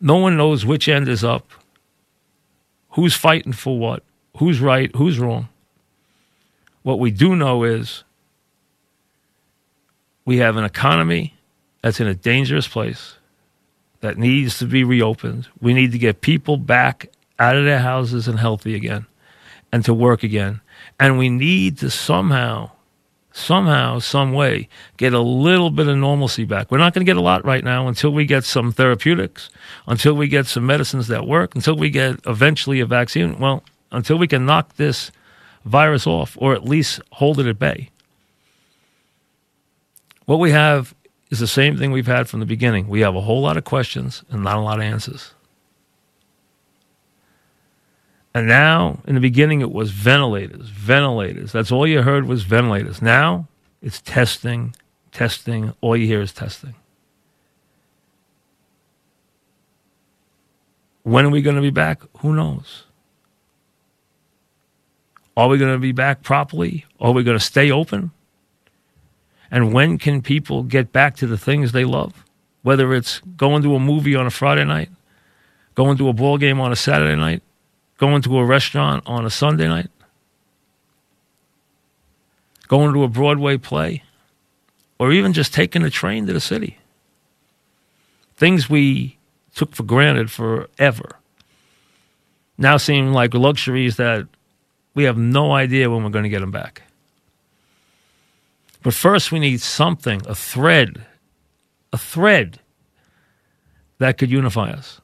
No 0.00 0.16
one 0.16 0.36
knows 0.36 0.66
which 0.66 0.88
end 0.88 1.08
is 1.08 1.22
up, 1.22 1.48
who's 2.90 3.14
fighting 3.14 3.52
for 3.52 3.78
what, 3.78 4.02
who's 4.38 4.60
right, 4.60 4.94
who's 4.96 5.18
wrong. 5.18 5.48
What 6.82 6.98
we 6.98 7.12
do 7.12 7.36
know 7.36 7.62
is 7.62 8.02
we 10.24 10.38
have 10.38 10.56
an 10.56 10.64
economy 10.64 11.34
that's 11.82 12.00
in 12.00 12.06
a 12.08 12.14
dangerous 12.14 12.66
place 12.66 13.16
that 14.00 14.18
needs 14.18 14.58
to 14.58 14.66
be 14.66 14.82
reopened. 14.82 15.48
We 15.60 15.74
need 15.74 15.92
to 15.92 15.98
get 15.98 16.20
people 16.20 16.56
back 16.56 17.08
out 17.38 17.56
of 17.56 17.64
their 17.64 17.78
houses 17.78 18.26
and 18.26 18.38
healthy 18.38 18.74
again 18.74 19.06
and 19.72 19.84
to 19.84 19.94
work 19.94 20.22
again. 20.22 20.60
And 20.98 21.18
we 21.18 21.28
need 21.28 21.78
to 21.78 21.90
somehow 21.90 22.70
somehow, 23.32 23.98
some 23.98 24.32
way, 24.32 24.68
get 24.96 25.12
a 25.12 25.20
little 25.20 25.70
bit 25.70 25.88
of 25.88 25.96
normalcy 25.96 26.44
back. 26.44 26.70
We're 26.70 26.78
not 26.78 26.94
going 26.94 27.04
to 27.04 27.10
get 27.10 27.16
a 27.16 27.22
lot 27.22 27.44
right 27.44 27.64
now 27.64 27.88
until 27.88 28.12
we 28.12 28.24
get 28.24 28.44
some 28.44 28.72
therapeutics, 28.72 29.50
until 29.86 30.14
we 30.14 30.28
get 30.28 30.46
some 30.46 30.66
medicines 30.66 31.08
that 31.08 31.26
work, 31.26 31.54
until 31.54 31.76
we 31.76 31.90
get 31.90 32.20
eventually 32.26 32.80
a 32.80 32.86
vaccine. 32.86 33.38
Well, 33.38 33.62
until 33.90 34.18
we 34.18 34.28
can 34.28 34.46
knock 34.46 34.76
this 34.76 35.10
virus 35.64 36.06
off 36.06 36.36
or 36.40 36.54
at 36.54 36.64
least 36.64 37.00
hold 37.12 37.38
it 37.38 37.46
at 37.46 37.58
bay. 37.58 37.90
What 40.26 40.38
we 40.38 40.50
have 40.50 40.94
is 41.30 41.40
the 41.40 41.46
same 41.46 41.76
thing 41.76 41.92
we've 41.92 42.06
had 42.06 42.28
from 42.28 42.40
the 42.40 42.46
beginning. 42.46 42.88
We 42.88 43.00
have 43.00 43.16
a 43.16 43.20
whole 43.20 43.42
lot 43.42 43.56
of 43.56 43.64
questions 43.64 44.22
and 44.30 44.42
not 44.42 44.56
a 44.56 44.60
lot 44.60 44.78
of 44.78 44.84
answers. 44.84 45.32
And 48.34 48.46
now, 48.46 49.00
in 49.06 49.14
the 49.14 49.20
beginning, 49.20 49.60
it 49.60 49.72
was 49.72 49.90
ventilators, 49.90 50.68
ventilators. 50.68 51.52
That's 51.52 51.70
all 51.70 51.86
you 51.86 52.02
heard 52.02 52.26
was 52.26 52.44
ventilators. 52.44 53.02
Now, 53.02 53.46
it's 53.82 54.00
testing, 54.00 54.74
testing. 55.10 55.74
All 55.80 55.96
you 55.96 56.06
hear 56.06 56.22
is 56.22 56.32
testing. 56.32 56.74
When 61.02 61.26
are 61.26 61.30
we 61.30 61.42
going 61.42 61.56
to 61.56 61.62
be 61.62 61.70
back? 61.70 62.02
Who 62.18 62.32
knows? 62.34 62.84
Are 65.36 65.48
we 65.48 65.58
going 65.58 65.72
to 65.72 65.78
be 65.78 65.92
back 65.92 66.22
properly? 66.22 66.86
Are 67.00 67.12
we 67.12 67.24
going 67.24 67.38
to 67.38 67.44
stay 67.44 67.70
open? 67.70 68.12
And 69.50 69.74
when 69.74 69.98
can 69.98 70.22
people 70.22 70.62
get 70.62 70.92
back 70.92 71.16
to 71.16 71.26
the 71.26 71.36
things 71.36 71.72
they 71.72 71.84
love? 71.84 72.24
Whether 72.62 72.94
it's 72.94 73.20
going 73.36 73.62
to 73.64 73.74
a 73.74 73.80
movie 73.80 74.14
on 74.14 74.26
a 74.26 74.30
Friday 74.30 74.64
night, 74.64 74.90
going 75.74 75.98
to 75.98 76.08
a 76.08 76.12
ball 76.12 76.38
game 76.38 76.60
on 76.60 76.72
a 76.72 76.76
Saturday 76.76 77.16
night, 77.16 77.42
going 78.02 78.20
to 78.20 78.36
a 78.36 78.44
restaurant 78.44 79.00
on 79.06 79.24
a 79.24 79.30
Sunday 79.30 79.68
night, 79.68 79.88
going 82.66 82.92
to 82.92 83.04
a 83.04 83.08
Broadway 83.08 83.56
play, 83.56 84.02
or 84.98 85.12
even 85.12 85.32
just 85.32 85.54
taking 85.54 85.84
a 85.84 85.88
train 85.88 86.26
to 86.26 86.32
the 86.32 86.40
city. 86.40 86.78
Things 88.34 88.68
we 88.68 89.18
took 89.54 89.76
for 89.76 89.84
granted 89.84 90.32
forever 90.32 91.10
now 92.58 92.76
seem 92.76 93.12
like 93.12 93.34
luxuries 93.34 93.98
that 93.98 94.26
we 94.96 95.04
have 95.04 95.16
no 95.16 95.52
idea 95.52 95.88
when 95.88 96.02
we're 96.02 96.10
going 96.10 96.24
to 96.24 96.28
get 96.28 96.40
them 96.40 96.50
back. 96.50 96.82
But 98.82 98.94
first, 98.94 99.30
we 99.30 99.38
need 99.38 99.60
something, 99.60 100.22
a 100.26 100.34
thread, 100.34 101.06
a 101.92 101.98
thread 101.98 102.58
that 103.98 104.18
could 104.18 104.28
unify 104.28 104.72
us. 104.72 105.01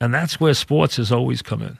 And 0.00 0.12
that's 0.12 0.38
where 0.38 0.54
sports 0.54 0.96
has 0.96 1.10
always 1.10 1.42
come 1.42 1.62
in. 1.62 1.78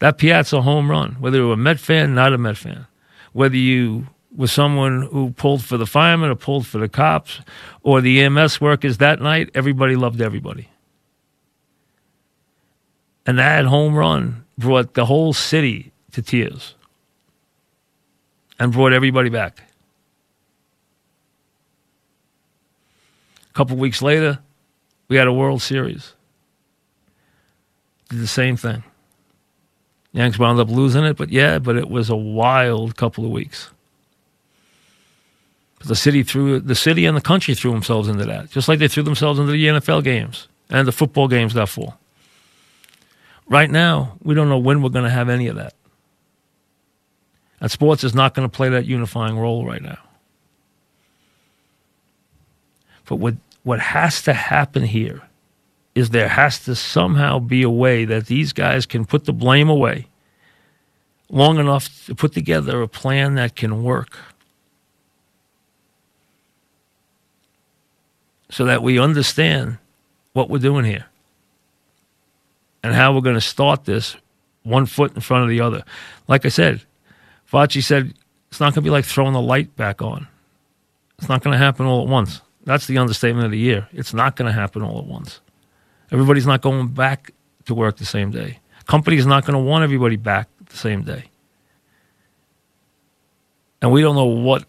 That 0.00 0.18
Piazza 0.18 0.62
home 0.62 0.90
run, 0.90 1.16
whether 1.18 1.38
you 1.38 1.48
were 1.48 1.54
a 1.54 1.56
Met 1.56 1.80
fan, 1.80 2.14
not 2.14 2.32
a 2.32 2.38
Met 2.38 2.56
fan, 2.56 2.86
whether 3.32 3.56
you 3.56 4.06
were 4.36 4.46
someone 4.46 5.02
who 5.10 5.30
pulled 5.32 5.64
for 5.64 5.76
the 5.76 5.86
firemen 5.86 6.30
or 6.30 6.36
pulled 6.36 6.66
for 6.66 6.78
the 6.78 6.88
cops 6.88 7.40
or 7.82 8.00
the 8.00 8.22
EMS 8.22 8.60
workers 8.60 8.98
that 8.98 9.20
night, 9.20 9.50
everybody 9.54 9.96
loved 9.96 10.20
everybody. 10.20 10.68
And 13.26 13.38
that 13.38 13.64
home 13.64 13.94
run 13.94 14.44
brought 14.56 14.94
the 14.94 15.06
whole 15.06 15.32
city 15.32 15.92
to 16.12 16.22
tears 16.22 16.74
and 18.58 18.72
brought 18.72 18.92
everybody 18.92 19.28
back. 19.28 19.62
A 23.50 23.52
couple 23.54 23.76
weeks 23.76 24.00
later, 24.00 24.38
we 25.08 25.16
had 25.16 25.26
a 25.26 25.32
World 25.32 25.62
Series. 25.62 26.12
Did 28.08 28.20
the 28.20 28.26
same 28.26 28.56
thing. 28.56 28.82
Yanks 30.12 30.38
wound 30.38 30.58
up 30.58 30.68
losing 30.68 31.04
it, 31.04 31.16
but 31.16 31.30
yeah, 31.30 31.58
but 31.58 31.76
it 31.76 31.90
was 31.90 32.08
a 32.10 32.16
wild 32.16 32.96
couple 32.96 33.24
of 33.24 33.30
weeks. 33.30 33.70
The 35.84 35.94
city 35.94 36.22
threw 36.22 36.58
the 36.58 36.74
city 36.74 37.06
and 37.06 37.16
the 37.16 37.20
country 37.20 37.54
threw 37.54 37.70
themselves 37.70 38.08
into 38.08 38.24
that, 38.24 38.50
just 38.50 38.68
like 38.68 38.78
they 38.78 38.88
threw 38.88 39.02
themselves 39.02 39.38
into 39.38 39.52
the 39.52 39.64
NFL 39.66 40.02
games 40.02 40.48
and 40.70 40.88
the 40.88 40.92
football 40.92 41.28
games 41.28 41.54
that 41.54 41.68
fall. 41.68 41.98
Right 43.48 43.70
now, 43.70 44.16
we 44.22 44.34
don't 44.34 44.48
know 44.48 44.58
when 44.58 44.82
we're 44.82 44.90
going 44.90 45.04
to 45.04 45.10
have 45.10 45.28
any 45.28 45.46
of 45.46 45.56
that. 45.56 45.74
And 47.60 47.70
sports 47.70 48.04
is 48.04 48.14
not 48.14 48.34
going 48.34 48.48
to 48.48 48.54
play 48.54 48.68
that 48.70 48.86
unifying 48.86 49.38
role 49.38 49.64
right 49.64 49.82
now. 49.82 49.98
But 53.06 53.16
what, 53.16 53.34
what 53.68 53.80
has 53.80 54.22
to 54.22 54.32
happen 54.32 54.82
here 54.82 55.20
is 55.94 56.08
there 56.08 56.30
has 56.30 56.58
to 56.60 56.74
somehow 56.74 57.38
be 57.38 57.62
a 57.62 57.68
way 57.68 58.06
that 58.06 58.24
these 58.24 58.54
guys 58.54 58.86
can 58.86 59.04
put 59.04 59.26
the 59.26 59.32
blame 59.32 59.68
away 59.68 60.06
long 61.28 61.58
enough 61.58 62.06
to 62.06 62.14
put 62.14 62.32
together 62.32 62.80
a 62.80 62.88
plan 62.88 63.34
that 63.34 63.54
can 63.54 63.82
work. 63.82 64.16
So 68.48 68.64
that 68.64 68.82
we 68.82 68.98
understand 68.98 69.76
what 70.32 70.48
we're 70.48 70.60
doing 70.60 70.86
here 70.86 71.04
and 72.82 72.94
how 72.94 73.14
we're 73.14 73.20
going 73.20 73.34
to 73.34 73.40
start 73.42 73.84
this 73.84 74.16
one 74.62 74.86
foot 74.86 75.14
in 75.14 75.20
front 75.20 75.42
of 75.42 75.50
the 75.50 75.60
other. 75.60 75.84
Like 76.26 76.46
I 76.46 76.48
said, 76.48 76.80
Fauci 77.52 77.84
said 77.84 78.14
it's 78.50 78.60
not 78.60 78.72
going 78.72 78.82
to 78.82 78.88
be 78.88 78.88
like 78.88 79.04
throwing 79.04 79.34
the 79.34 79.42
light 79.42 79.76
back 79.76 80.00
on. 80.00 80.26
It's 81.18 81.28
not 81.28 81.44
going 81.44 81.52
to 81.52 81.58
happen 81.58 81.84
all 81.84 82.00
at 82.00 82.08
once. 82.08 82.40
That's 82.68 82.86
the 82.86 82.98
understatement 82.98 83.46
of 83.46 83.50
the 83.50 83.58
year. 83.58 83.88
It's 83.92 84.12
not 84.12 84.36
going 84.36 84.44
to 84.44 84.52
happen 84.52 84.82
all 84.82 84.98
at 84.98 85.06
once. 85.06 85.40
Everybody's 86.12 86.46
not 86.46 86.60
going 86.60 86.88
back 86.88 87.32
to 87.64 87.74
work 87.74 87.96
the 87.96 88.04
same 88.04 88.30
day. 88.30 88.58
Companies 88.84 89.24
not 89.24 89.46
going 89.46 89.54
to 89.54 89.58
want 89.58 89.84
everybody 89.84 90.16
back 90.16 90.50
the 90.66 90.76
same 90.76 91.02
day. 91.02 91.30
And 93.80 93.90
we 93.90 94.02
don't 94.02 94.16
know 94.16 94.26
what 94.26 94.66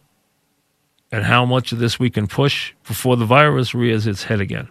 and 1.12 1.26
how 1.26 1.44
much 1.44 1.74
of 1.74 1.80
this 1.80 2.00
we 2.00 2.10
can 2.10 2.26
push 2.26 2.72
before 2.88 3.18
the 3.18 3.26
virus 3.26 3.76
rears 3.76 4.08
its 4.08 4.24
head 4.24 4.40
again. 4.40 4.70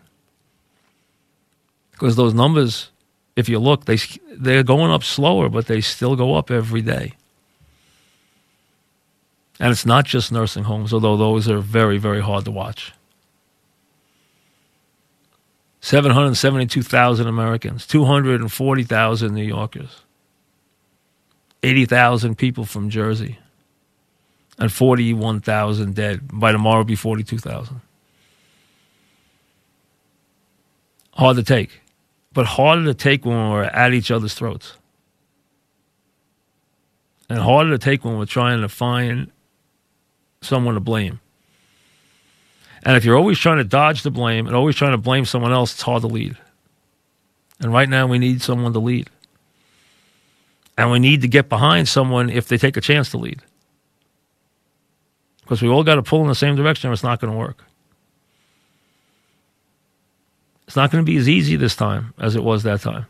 Because 1.91 2.17
those 2.17 2.33
numbers, 2.33 2.91
if 3.37 3.47
you 3.47 3.59
look, 3.59 3.85
they, 3.85 3.99
they're 4.39 4.63
going 4.63 4.91
up 4.91 5.05
slower, 5.05 5.51
but 5.51 5.67
they 5.67 5.83
still 5.83 6.17
go 6.17 6.35
up 6.35 6.51
every 6.51 6.81
day. 6.81 7.13
And 9.61 9.71
it's 9.71 9.85
not 9.85 10.07
just 10.07 10.33
nursing 10.33 10.65
homes, 10.65 10.95
although 10.95 11.19
those 11.19 11.47
are 11.47 11.59
very, 11.59 11.99
very 11.99 12.23
hard 12.23 12.47
to 12.47 12.51
watch. 12.51 12.95
772,000 15.81 17.27
Americans, 17.27 17.87
240,000 17.87 19.35
New 19.35 19.45
Yorkers, 19.45 20.03
80,000 21.63 22.37
people 22.37 22.65
from 22.65 22.91
Jersey, 22.91 23.39
and 24.59 24.73
41,000 24.73 25.95
dead. 25.95 26.21
By 26.33 26.53
tomorrow, 26.53 26.81
it'll 26.81 26.89
be 26.89 26.97
42,000. 26.97 27.81
Hard 31.13 31.37
to 31.37 31.43
take, 31.43 31.81
but 32.33 32.47
harder 32.47 32.85
to 32.85 32.95
take 32.95 33.25
when 33.25 33.51
we're 33.51 33.65
at 33.65 33.93
each 33.93 34.11
other's 34.11 34.35
throats. 34.35 34.75
And 37.29 37.39
harder 37.39 37.71
to 37.71 37.79
take 37.79 38.05
when 38.05 38.19
we're 38.19 38.25
trying 38.25 38.63
to 38.63 38.69
find 38.69 39.31
someone 40.41 40.75
to 40.75 40.81
blame. 40.81 41.21
And 42.85 42.97
if 42.97 43.05
you're 43.05 43.17
always 43.17 43.39
trying 43.39 43.59
to 43.59 43.65
dodge 43.65 44.03
the 44.03 44.11
blame 44.11 44.47
and 44.47 44.55
always 44.55 44.77
trying 44.77 44.93
to 44.93 44.99
blame 44.99 45.25
someone 45.25 45.53
else, 45.53 45.73
it's 45.73 45.83
hard 45.83 46.03
to 46.03 46.09
lead. 46.09 46.37
And 47.61 47.73
right 47.73 47.89
now, 47.89 48.07
we 48.07 48.19
need 48.19 48.41
someone 48.41 48.73
to 48.73 48.79
lead. 48.79 49.11
And 50.77 50.93
we 50.93 51.01
need 51.01 51.23
to 51.23 51.29
get 51.29 51.49
behind 51.49 51.89
someone 51.89 52.31
if 52.31 52.47
they 52.47 52.57
take 52.57 52.77
a 52.77 52.81
chance 52.81 53.11
to 53.11 53.19
lead. 53.19 53.43
Because 55.43 55.61
we 55.61 55.69
all 55.69 55.83
got 55.83 55.97
to 55.97 56.03
pull 56.03 56.23
in 56.23 56.29
the 56.29 56.35
same 56.35 56.55
direction 56.55 56.91
or 56.91 56.93
it's 56.93 57.03
not 57.03 57.21
going 57.21 57.33
to 57.33 57.39
work. 57.39 57.65
It's 60.67 60.77
not 60.77 60.91
going 60.91 61.05
to 61.05 61.11
be 61.11 61.17
as 61.17 61.29
easy 61.29 61.57
this 61.57 61.75
time 61.75 62.13
as 62.19 62.37
it 62.37 62.45
was 62.45 62.63
that 62.63 62.83
time. 62.83 63.07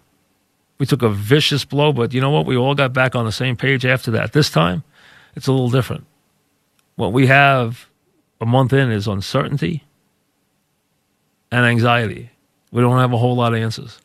We 0.78 0.86
took 0.86 1.02
a 1.02 1.08
vicious 1.08 1.64
blow, 1.64 1.92
but 1.92 2.14
you 2.14 2.20
know 2.20 2.30
what? 2.30 2.46
We 2.46 2.56
all 2.56 2.76
got 2.76 2.92
back 2.92 3.16
on 3.16 3.24
the 3.24 3.32
same 3.32 3.56
page 3.56 3.84
after 3.84 4.12
that. 4.12 4.32
This 4.32 4.48
time, 4.48 4.84
it's 5.34 5.48
a 5.48 5.52
little 5.52 5.68
different. 5.68 6.06
What 6.94 7.12
we 7.12 7.26
have 7.26 7.87
a 8.40 8.46
month 8.46 8.72
in 8.72 8.90
is 8.90 9.06
uncertainty 9.06 9.84
and 11.50 11.64
anxiety. 11.64 12.30
We 12.70 12.82
don't 12.82 12.98
have 12.98 13.12
a 13.12 13.18
whole 13.18 13.36
lot 13.36 13.54
of 13.54 13.60
answers. 13.60 13.98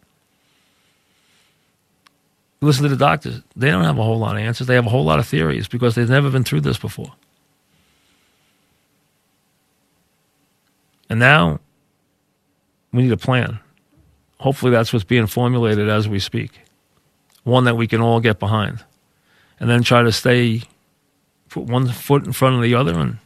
Listen 2.61 2.83
to 2.83 2.89
the 2.89 2.95
doctors. 2.95 3.41
They 3.55 3.69
don't 3.69 3.83
have 3.83 3.99
a 3.99 4.03
whole 4.03 4.19
lot 4.19 4.37
of 4.37 4.41
answers. 4.41 4.67
They 4.67 4.75
have 4.75 4.85
a 4.85 4.89
whole 4.89 5.03
lot 5.03 5.19
of 5.19 5.27
theories 5.27 5.67
because 5.67 5.95
they've 5.95 6.09
never 6.09 6.29
been 6.29 6.45
through 6.45 6.61
this 6.61 6.77
before. 6.77 7.11
And 11.09 11.19
now 11.19 11.59
we 12.93 13.03
need 13.03 13.11
a 13.11 13.17
plan. 13.17 13.59
Hopefully, 14.39 14.71
that's 14.71 14.93
what's 14.93 15.03
being 15.03 15.27
formulated 15.27 15.89
as 15.89 16.07
we 16.07 16.19
speak. 16.19 16.51
One 17.43 17.65
that 17.65 17.75
we 17.75 17.87
can 17.87 18.01
all 18.01 18.21
get 18.21 18.39
behind. 18.39 18.83
And 19.59 19.69
then 19.69 19.83
try 19.83 20.01
to 20.01 20.11
stay 20.11 20.63
put 21.49 21.65
one 21.65 21.87
foot 21.87 22.25
in 22.25 22.33
front 22.33 22.55
of 22.55 22.61
the 22.61 22.73
other 22.73 22.97
and 22.97 23.19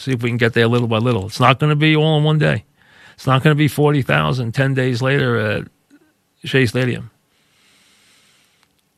see 0.00 0.12
if 0.12 0.22
we 0.22 0.30
can 0.30 0.38
get 0.38 0.54
there 0.54 0.66
little 0.68 0.88
by 0.88 0.98
little. 0.98 1.26
It's 1.26 1.40
not 1.40 1.58
going 1.60 1.70
to 1.70 1.76
be 1.76 1.96
all 1.96 2.18
in 2.18 2.24
one 2.24 2.38
day. 2.38 2.64
It's 3.14 3.26
not 3.26 3.42
going 3.42 3.54
to 3.54 3.58
be 3.58 3.68
40,000 3.68 4.52
10 4.52 4.74
days 4.74 5.02
later 5.02 5.38
at 5.38 5.68
Shea 6.44 6.66
Stadium. 6.66 7.10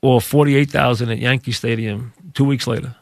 or 0.02 0.20
48,000 0.20 1.10
at 1.10 1.18
Yankee 1.18 1.52
Stadium 1.52 2.12
two 2.34 2.44
weeks 2.44 2.66
later. 2.66 2.94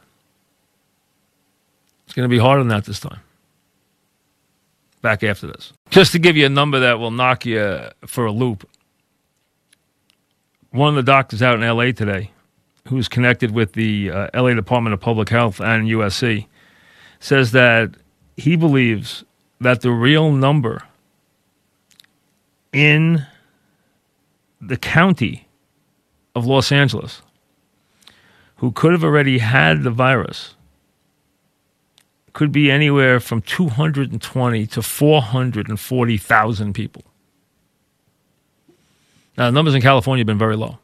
It's 2.05 2.15
going 2.15 2.29
to 2.29 2.35
be 2.35 2.39
harder 2.39 2.61
than 2.63 2.69
that 2.69 2.85
this 2.85 3.01
time. 3.01 3.21
Back 5.03 5.23
after 5.25 5.47
this. 5.47 5.73
Just 5.91 6.13
to 6.13 6.19
give 6.19 6.37
you 6.37 6.47
a 6.47 6.51
number 6.51 6.81
that 6.81 6.99
will 6.99 7.11
knock 7.11 7.47
you 7.47 7.89
for 8.07 8.27
a 8.27 8.33
loop. 8.33 8.69
One 10.71 10.91
of 10.91 10.95
the 10.97 11.11
doctors 11.11 11.43
out 11.43 11.61
in 11.61 11.69
LA 11.69 11.93
today, 11.93 12.31
who's 12.89 13.09
connected 13.09 13.53
with 13.53 13.73
the 13.73 14.11
uh, 14.11 14.29
LA 14.35 14.55
Department 14.55 14.95
of 14.95 15.01
Public 15.01 15.29
Health 15.31 15.61
and 15.61 15.89
USC, 15.89 16.47
says 17.21 17.53
that 17.53 17.91
he 18.37 18.57
believes 18.57 19.25
that 19.61 19.83
the 19.83 19.93
real 19.93 20.33
number 20.33 20.83
in 22.73 23.27
the 24.61 24.77
county 24.77 25.47
of 26.35 26.47
Los 26.47 26.73
Angeles 26.73 27.23
who 28.57 28.73
could 28.73 28.93
have 28.93 29.05
already 29.05 29.39
had 29.39 29.83
the 29.83 29.91
virus 29.91 30.55
could 32.33 32.53
be 32.53 32.71
anywhere 32.71 33.19
from 33.19 33.43
220 33.43 34.67
to 34.67 34.83
440,000 34.83 36.73
people. 36.75 37.03
Now, 39.37 39.47
the 39.47 39.53
numbers 39.53 39.75
in 39.75 39.83
California 39.83 40.21
have 40.21 40.27
been 40.27 40.39
very 40.39 40.57
low. 40.57 40.79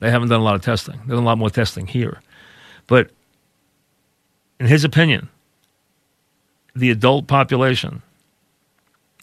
They 0.00 0.10
haven't 0.10 0.28
done 0.28 0.40
a 0.40 0.44
lot 0.44 0.54
of 0.54 0.60
testing. 0.62 1.00
Done 1.08 1.18
a 1.18 1.22
lot 1.22 1.38
more 1.38 1.50
testing 1.50 1.86
here. 1.86 2.20
But 2.86 3.10
in 4.58 4.66
his 4.66 4.84
opinion, 4.84 5.28
the 6.74 6.90
adult 6.90 7.26
population, 7.26 8.02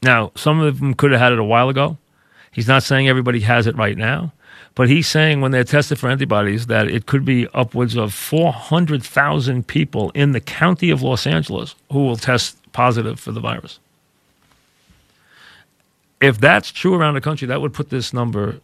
now, 0.04 0.32
some 0.36 0.60
of 0.60 0.80
them 0.80 0.94
could 0.94 1.12
have 1.12 1.22
had 1.22 1.32
it 1.32 1.40
a 1.40 1.44
while 1.44 1.70
ago. 1.70 1.98
He's 2.52 2.68
not 2.68 2.84
saying 2.84 3.08
everybody 3.08 3.40
has 3.42 3.66
it 3.66 3.78
right 3.78 3.98
now. 3.98 4.34
But 4.76 4.90
he's 4.90 5.08
saying 5.08 5.40
when 5.40 5.52
they're 5.52 5.64
tested 5.64 6.00
for 6.00 6.10
antibodies 6.10 6.68
that 6.68 6.88
it 6.88 7.06
could 7.06 7.24
be 7.24 7.48
upwards 7.54 7.96
of 7.96 8.14
400,000 8.14 9.68
people 9.68 10.12
in 10.12 10.32
the 10.32 10.42
county 10.42 10.90
of 10.90 11.02
Los 11.02 11.26
Angeles 11.26 11.76
who 11.92 12.06
will 12.06 12.18
test 12.18 12.58
positive 12.74 13.20
for 13.20 13.32
the 13.32 13.40
virus. 13.40 13.80
If 16.20 16.40
that's 16.40 16.72
true 16.72 16.96
around 16.96 17.14
the 17.14 17.22
country, 17.22 17.48
that 17.48 17.62
would 17.62 17.74
put 17.74 17.90
this 17.90 18.14
number 18.14 18.60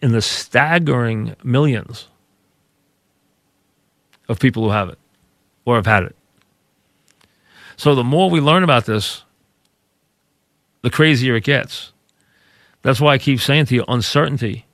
in 0.00 0.12
the 0.12 0.22
staggering 0.22 1.36
millions 1.44 2.08
of 4.28 4.38
people 4.38 4.64
who 4.64 4.70
have 4.70 4.88
it 4.88 4.99
or 5.64 5.76
have 5.76 5.86
had 5.86 6.04
it. 6.04 6.16
So 7.76 7.94
the 7.94 8.04
more 8.04 8.28
we 8.28 8.40
learn 8.40 8.62
about 8.62 8.86
this, 8.86 9.24
the 10.82 10.90
crazier 10.90 11.36
it 11.36 11.44
gets. 11.44 11.92
That's 12.82 13.00
why 13.00 13.14
I 13.14 13.18
keep 13.18 13.40
saying 13.40 13.66
to 13.66 13.74
you 13.74 13.84
uncertainty 13.88 14.66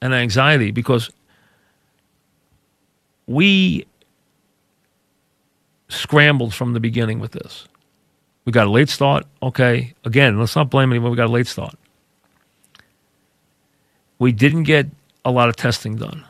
and 0.00 0.14
anxiety 0.14 0.70
because 0.70 1.10
we 3.26 3.86
scrambled 5.88 6.54
from 6.54 6.72
the 6.72 6.80
beginning 6.80 7.20
with 7.20 7.32
this. 7.32 7.66
We 8.44 8.52
got 8.52 8.66
a 8.66 8.70
late 8.70 8.88
start. 8.88 9.26
Okay. 9.42 9.94
Again, 10.04 10.38
let's 10.38 10.56
not 10.56 10.70
blame 10.70 10.92
anyone. 10.92 11.10
We 11.10 11.16
got 11.16 11.28
a 11.28 11.32
late 11.32 11.46
start. 11.48 11.74
We 14.18 14.32
didn't 14.32 14.62
get 14.62 14.86
a 15.24 15.30
lot 15.30 15.48
of 15.48 15.56
testing 15.56 15.96
done. 15.96 16.24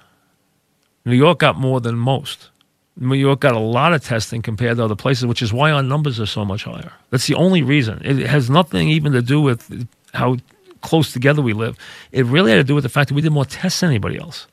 New 1.05 1.15
York 1.15 1.39
got 1.39 1.57
more 1.57 1.81
than 1.81 1.97
most. 1.97 2.51
New 2.99 3.15
York 3.15 3.41
got 3.41 3.55
a 3.55 3.59
lot 3.59 3.93
of 3.93 4.03
testing 4.03 4.41
compared 4.41 4.79
to 4.79 4.85
other 4.85 4.97
places, 4.97 5.27
which 5.27 5.43
is 5.43 5.53
why 5.53 5.71
our 5.71 5.83
numbers 5.83 6.19
are 6.19 6.27
so 6.27 6.45
much 6.45 6.65
higher. 6.65 6.93
That's 7.11 7.27
the 7.27 7.35
only 7.35 7.63
reason. 7.63 8.01
It 8.05 8.27
has 8.27 8.49
nothing 8.49 8.89
even 8.89 9.13
to 9.13 9.23
do 9.23 9.41
with 9.41 9.87
how 10.15 10.39
close 10.81 11.13
together 11.13 11.43
we 11.43 11.53
live. 11.53 11.77
It 12.13 12.25
really 12.25 12.51
had 12.51 12.57
to 12.57 12.65
do 12.65 12.75
with 12.75 12.85
the 12.85 12.89
fact 12.89 13.09
that 13.09 13.15
we 13.15 13.21
did 13.21 13.33
more 13.33 13.45
tests 13.45 13.81
than 13.81 13.91
anybody 13.91 14.19
else. 14.19 14.47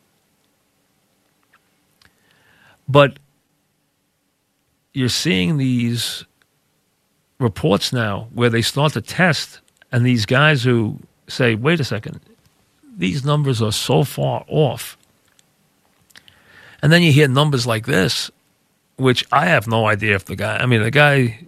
But 2.87 3.17
you're 4.93 5.09
seeing 5.09 5.57
these 5.57 6.25
reports 7.39 7.93
now 7.93 8.27
where 8.33 8.49
they 8.49 8.61
start 8.61 8.93
to 8.93 9.01
test, 9.01 9.61
and 9.91 10.05
these 10.05 10.25
guys 10.25 10.63
who 10.63 10.99
say, 11.27 11.55
wait 11.55 11.79
a 11.79 11.83
second, 11.83 12.19
these 12.97 13.23
numbers 13.23 13.61
are 13.61 13.71
so 13.71 14.03
far 14.03 14.43
off. 14.47 14.97
And 16.83 16.91
then 16.91 17.01
you 17.01 17.11
hear 17.11 17.27
numbers 17.27 17.65
like 17.65 17.87
this, 17.87 18.29
which 18.97 19.25
I 19.31 19.47
have 19.47 19.67
no 19.67 19.87
idea 19.87 20.15
if 20.15 20.25
the 20.25 20.35
guy, 20.35 20.57
I 20.57 20.67
mean, 20.67 20.83
the 20.83 20.91
guy 20.91 21.39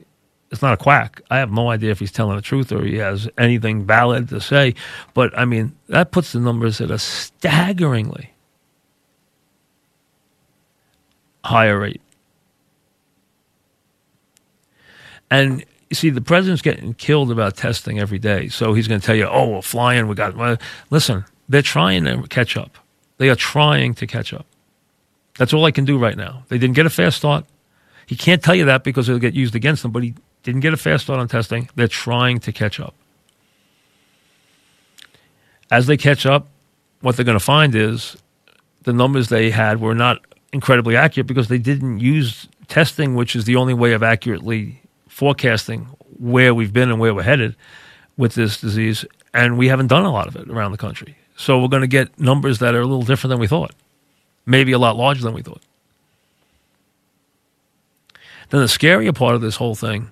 it's 0.52 0.62
not 0.62 0.74
a 0.74 0.78
quack. 0.78 1.22
I 1.30 1.40
have 1.40 1.52
no 1.52 1.70
idea 1.70 1.92
if 1.92 2.00
he's 2.00 2.14
telling 2.14 2.38
the 2.38 2.42
truth 2.42 2.72
or 2.72 2.84
he 2.84 2.96
has 2.96 3.28
anything 3.38 3.86
valid 3.86 4.30
to 4.30 4.40
say. 4.40 4.74
But 5.14 5.38
I 5.38 5.44
mean, 5.44 5.76
that 5.90 6.12
puts 6.12 6.32
the 6.32 6.40
numbers 6.40 6.80
at 6.80 6.90
a 6.90 6.98
staggeringly 6.98 8.32
higher 11.44 11.78
rate. 11.78 12.02
And 15.30 15.66
you 15.90 15.96
see, 15.96 16.10
the 16.10 16.22
president's 16.22 16.62
getting 16.62 16.94
killed 16.94 17.32
about 17.32 17.58
testing 17.58 18.00
every 18.00 18.20
day. 18.20 18.48
So 18.48 18.74
he's 18.74 18.88
going 18.88 19.02
to 19.02 19.06
tell 19.06 19.16
you, 19.16 19.26
oh, 19.26 19.50
we're 19.50 19.62
flying. 19.62 20.08
We 20.08 20.16
got, 20.16 20.38
well, 20.38 20.58
listen, 20.90 21.26
they're 21.50 21.62
trying 21.62 22.06
to 22.06 22.24
catch 22.30 22.56
up. 22.56 22.78
They 23.18 23.30
are 23.30 23.36
trying 23.36 23.94
to 23.96 24.08
catch 24.08 24.34
up. 24.34 24.46
That's 25.38 25.54
all 25.54 25.66
I 25.66 25.72
can 25.72 25.86
do 25.86 25.98
right 25.98 26.16
now. 26.16 26.44
They 26.50 26.58
didn't 26.58 26.76
get 26.76 26.86
a 26.86 26.90
fast 26.90 27.18
start. 27.18 27.46
He 28.06 28.16
can't 28.16 28.44
tell 28.44 28.56
you 28.56 28.66
that 28.66 28.84
because 28.84 29.10
it'll 29.10 29.20
get 29.20 29.34
used 29.34 29.56
against 29.56 29.82
them, 29.84 29.92
but 29.92 30.04
he 30.04 30.14
didn't 30.44 30.62
get 30.62 30.74
a 30.74 30.78
fast 30.78 31.06
start 31.06 31.20
on 31.20 31.28
testing. 31.28 31.70
They're 31.76 31.88
trying 31.88 32.40
to 32.40 32.52
catch 32.52 32.80
up. 32.80 32.94
As 35.72 35.88
they 35.88 35.98
catch 35.98 36.26
up, 36.26 36.48
what 37.02 37.16
they're 37.16 37.26
going 37.26 37.38
to 37.38 37.44
find 37.44 37.76
is 37.76 38.16
the 38.84 38.94
numbers 38.94 39.30
they 39.30 39.50
had 39.50 39.82
were 39.82 39.96
not 39.96 40.22
incredibly 40.54 40.96
accurate 40.96 41.28
because 41.28 41.48
they 41.48 41.58
didn't 41.58 42.00
use 42.00 42.48
testing, 42.68 43.16
which 43.16 43.36
is 43.36 43.46
the 43.46 43.56
only 43.56 43.74
way 43.74 43.94
of 43.94 44.04
accurately 44.04 44.82
forecasting 45.08 45.88
where 46.20 46.54
we've 46.54 46.72
been 46.72 46.90
and 46.90 47.00
where 47.00 47.14
we're 47.14 47.24
headed 47.24 47.56
with 48.18 48.36
this 48.36 48.62
disease. 48.62 49.04
And 49.34 49.58
we 49.58 49.68
haven't 49.68 49.88
done 49.88 50.06
a 50.06 50.12
lot 50.12 50.28
of 50.28 50.36
it 50.36 50.50
around 50.50 50.72
the 50.72 50.78
country. 50.78 51.18
So 51.36 51.60
we're 51.60 51.68
going 51.68 51.82
to 51.82 51.88
get 51.88 52.18
numbers 52.20 52.60
that 52.60 52.74
are 52.74 52.82
a 52.82 52.86
little 52.86 53.04
different 53.04 53.32
than 53.32 53.40
we 53.40 53.48
thought, 53.48 53.74
maybe 54.46 54.72
a 54.72 54.80
lot 54.80 54.96
larger 54.96 55.22
than 55.22 55.34
we 55.34 55.42
thought. 55.42 55.62
Then 58.50 58.62
the 58.62 58.68
scarier 58.68 59.14
part 59.14 59.36
of 59.36 59.42
this 59.42 59.56
whole 59.56 59.76
thing 59.76 60.12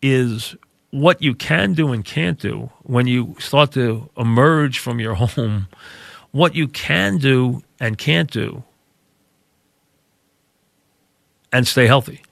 is 0.00 0.56
what 0.90 1.22
you 1.22 1.34
can 1.34 1.74
do 1.74 1.92
and 1.92 2.04
can't 2.04 2.38
do 2.38 2.70
when 2.82 3.06
you 3.06 3.36
start 3.38 3.72
to 3.72 4.08
emerge 4.16 4.78
from 4.78 5.00
your 5.00 5.14
home, 5.16 5.68
what 6.30 6.54
you 6.54 6.68
can 6.68 7.18
do 7.18 7.62
and 7.80 7.98
can't 7.98 8.30
do, 8.30 8.62
and 11.52 11.66
stay 11.66 11.86
healthy. 11.86 12.22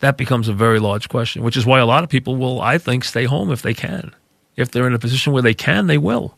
That 0.00 0.16
becomes 0.16 0.48
a 0.48 0.54
very 0.54 0.78
large 0.78 1.08
question, 1.08 1.42
which 1.42 1.56
is 1.56 1.66
why 1.66 1.78
a 1.78 1.86
lot 1.86 2.04
of 2.04 2.10
people 2.10 2.36
will, 2.36 2.60
I 2.60 2.78
think, 2.78 3.04
stay 3.04 3.24
home 3.24 3.50
if 3.50 3.62
they 3.62 3.74
can. 3.74 4.14
If 4.56 4.70
they're 4.70 4.86
in 4.86 4.94
a 4.94 4.98
position 4.98 5.32
where 5.32 5.42
they 5.42 5.54
can, 5.54 5.88
they 5.88 5.98
will. 5.98 6.36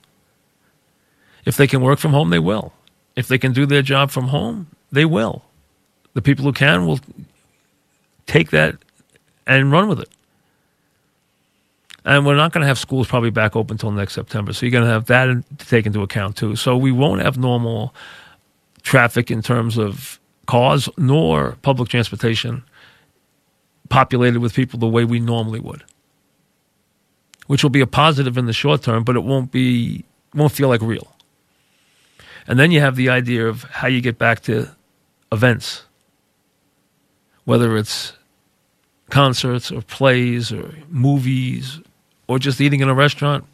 If 1.44 1.56
they 1.56 1.66
can 1.66 1.80
work 1.80 1.98
from 1.98 2.12
home, 2.12 2.30
they 2.30 2.38
will. 2.38 2.72
If 3.16 3.28
they 3.28 3.38
can 3.38 3.52
do 3.52 3.66
their 3.66 3.82
job 3.82 4.10
from 4.10 4.28
home, 4.28 4.68
they 4.90 5.04
will. 5.04 5.44
The 6.14 6.22
people 6.22 6.44
who 6.44 6.52
can 6.52 6.86
will 6.86 7.00
take 8.26 8.50
that 8.50 8.76
and 9.46 9.72
run 9.72 9.88
with 9.88 10.00
it. 10.00 10.08
And 12.04 12.26
we're 12.26 12.36
not 12.36 12.52
going 12.52 12.62
to 12.62 12.66
have 12.66 12.78
schools 12.78 13.06
probably 13.06 13.30
back 13.30 13.54
open 13.54 13.74
until 13.74 13.92
next 13.92 14.14
September. 14.14 14.52
So 14.52 14.66
you're 14.66 14.72
going 14.72 14.84
to 14.84 14.90
have 14.90 15.06
that 15.06 15.26
to 15.58 15.66
take 15.66 15.86
into 15.86 16.02
account 16.02 16.36
too. 16.36 16.56
So 16.56 16.76
we 16.76 16.90
won't 16.90 17.22
have 17.22 17.38
normal 17.38 17.94
traffic 18.82 19.30
in 19.30 19.42
terms 19.42 19.78
of 19.78 20.18
cars 20.46 20.88
nor 20.96 21.56
public 21.62 21.88
transportation 21.88 22.64
populated 23.88 24.40
with 24.40 24.54
people 24.54 24.78
the 24.78 24.88
way 24.88 25.04
we 25.04 25.20
normally 25.20 25.60
would. 25.60 25.84
Which 27.46 27.62
will 27.62 27.70
be 27.70 27.80
a 27.80 27.86
positive 27.86 28.36
in 28.36 28.46
the 28.46 28.52
short 28.52 28.82
term, 28.82 29.04
but 29.04 29.14
it 29.14 29.22
won't 29.22 29.52
be 29.52 30.04
won't 30.34 30.52
feel 30.52 30.68
like 30.68 30.80
real. 30.80 31.14
And 32.46 32.58
then 32.58 32.70
you 32.70 32.80
have 32.80 32.96
the 32.96 33.08
idea 33.08 33.46
of 33.46 33.62
how 33.64 33.88
you 33.88 34.00
get 34.00 34.18
back 34.18 34.40
to 34.42 34.74
events. 35.30 35.84
Whether 37.44 37.76
it's 37.76 38.12
concerts 39.10 39.70
or 39.70 39.82
plays 39.82 40.52
or 40.52 40.74
movies 40.88 41.80
or 42.26 42.38
just 42.38 42.60
eating 42.60 42.80
in 42.80 42.88
a 42.88 42.94
restaurant 42.94 43.44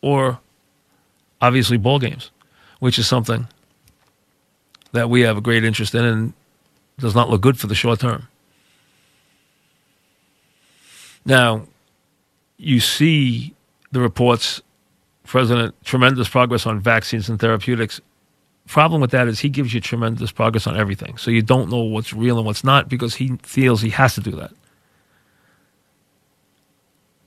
or 0.00 0.38
obviously 1.40 1.76
ball 1.76 1.98
games, 1.98 2.30
which 2.78 2.98
is 2.98 3.06
something 3.06 3.48
that 4.92 5.10
we 5.10 5.22
have 5.22 5.36
a 5.36 5.40
great 5.40 5.64
interest 5.64 5.94
in 5.94 6.04
and 6.04 6.32
does 6.98 7.14
not 7.14 7.28
look 7.28 7.40
good 7.40 7.58
for 7.58 7.66
the 7.66 7.74
short 7.74 8.00
term. 8.00 8.28
Now, 11.24 11.66
you 12.56 12.80
see 12.80 13.54
the 13.90 14.00
reports, 14.00 14.62
President, 15.32 15.74
tremendous 15.82 16.28
progress 16.28 16.66
on 16.66 16.78
vaccines 16.78 17.30
and 17.30 17.40
therapeutics 17.40 18.02
problem 18.66 19.00
with 19.00 19.12
that 19.12 19.28
is 19.28 19.40
he 19.40 19.48
gives 19.48 19.72
you 19.72 19.80
tremendous 19.80 20.30
progress 20.30 20.66
on 20.66 20.76
everything. 20.76 21.16
So 21.16 21.30
you 21.30 21.40
don't 21.40 21.70
know 21.70 21.80
what's 21.80 22.12
real 22.12 22.36
and 22.36 22.44
what's 22.44 22.62
not 22.62 22.86
because 22.86 23.14
he 23.14 23.38
feels 23.42 23.80
he 23.80 23.88
has 23.88 24.14
to 24.16 24.20
do 24.20 24.32
that. 24.32 24.52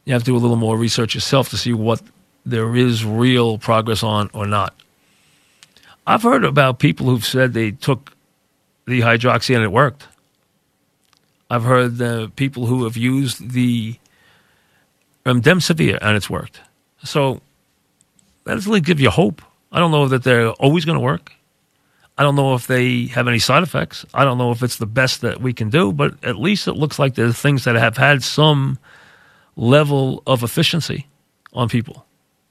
You 0.05 0.13
have 0.13 0.21
to 0.21 0.25
do 0.27 0.37
a 0.37 0.37
little 0.37 0.55
more 0.55 0.77
research 0.77 1.15
yourself 1.15 1.49
to 1.49 1.57
see 1.57 1.73
what 1.73 1.99
there 2.45 2.75
is 2.75 3.03
real 3.03 3.57
progress 3.57 4.03
on 4.03 4.29
or 4.33 4.45
not. 4.45 4.75
I've 6.05 6.21
heard 6.21 6.43
about 6.43 6.77
people 6.77 7.07
who've 7.07 7.25
said 7.25 7.53
they 7.53 7.71
took 7.71 8.15
the 8.85 9.01
hydroxy 9.01 9.55
and 9.55 9.63
it 9.63 9.71
worked. 9.71 10.07
I've 11.49 11.63
heard 11.63 11.97
the 11.97 12.31
people 12.35 12.67
who 12.67 12.83
have 12.83 12.97
used 12.97 13.49
the 13.49 13.95
remdesivir 15.25 15.97
and 16.03 16.15
it's 16.15 16.29
worked. 16.29 16.59
So 17.03 17.41
doesn't 18.53 18.69
really 18.69 18.81
give 18.81 18.99
you 18.99 19.09
hope. 19.09 19.41
I 19.71 19.79
don't 19.79 19.91
know 19.91 20.07
that 20.07 20.23
they're 20.23 20.51
always 20.51 20.85
going 20.85 20.97
to 20.97 21.03
work. 21.03 21.33
I 22.17 22.23
don't 22.23 22.35
know 22.35 22.55
if 22.55 22.67
they 22.67 23.07
have 23.07 23.27
any 23.27 23.39
side 23.39 23.63
effects. 23.63 24.05
I 24.13 24.23
don't 24.23 24.37
know 24.37 24.51
if 24.51 24.63
it's 24.63 24.77
the 24.77 24.85
best 24.85 25.21
that 25.21 25.41
we 25.41 25.51
can 25.51 25.69
do, 25.69 25.91
but 25.91 26.23
at 26.23 26.37
least 26.37 26.67
it 26.67 26.73
looks 26.73 26.97
like 26.97 27.15
there's 27.15 27.37
things 27.37 27.65
that 27.65 27.75
have 27.75 27.97
had 27.97 28.23
some 28.23 28.79
level 29.57 30.23
of 30.25 30.43
efficiency 30.43 31.07
on 31.53 31.67
people. 31.67 32.05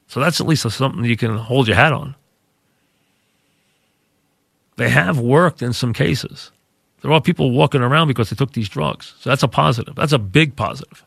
So 0.07 0.19
that's 0.19 0.39
at 0.39 0.47
least 0.47 0.69
something 0.69 1.03
you 1.03 1.17
can 1.17 1.35
hold 1.37 1.67
your 1.67 1.77
hat 1.77 1.93
on. 1.93 2.15
They 4.75 4.89
have 4.89 5.19
worked 5.19 5.61
in 5.61 5.73
some 5.73 5.93
cases. 5.93 6.51
There 7.01 7.11
are 7.11 7.21
people 7.21 7.51
walking 7.51 7.81
around 7.81 8.07
because 8.07 8.29
they 8.29 8.35
took 8.35 8.53
these 8.53 8.69
drugs. 8.69 9.13
So 9.19 9.29
that's 9.29 9.43
a 9.43 9.47
positive. 9.47 9.95
That's 9.95 10.13
a 10.13 10.19
big 10.19 10.55
positive. 10.55 11.03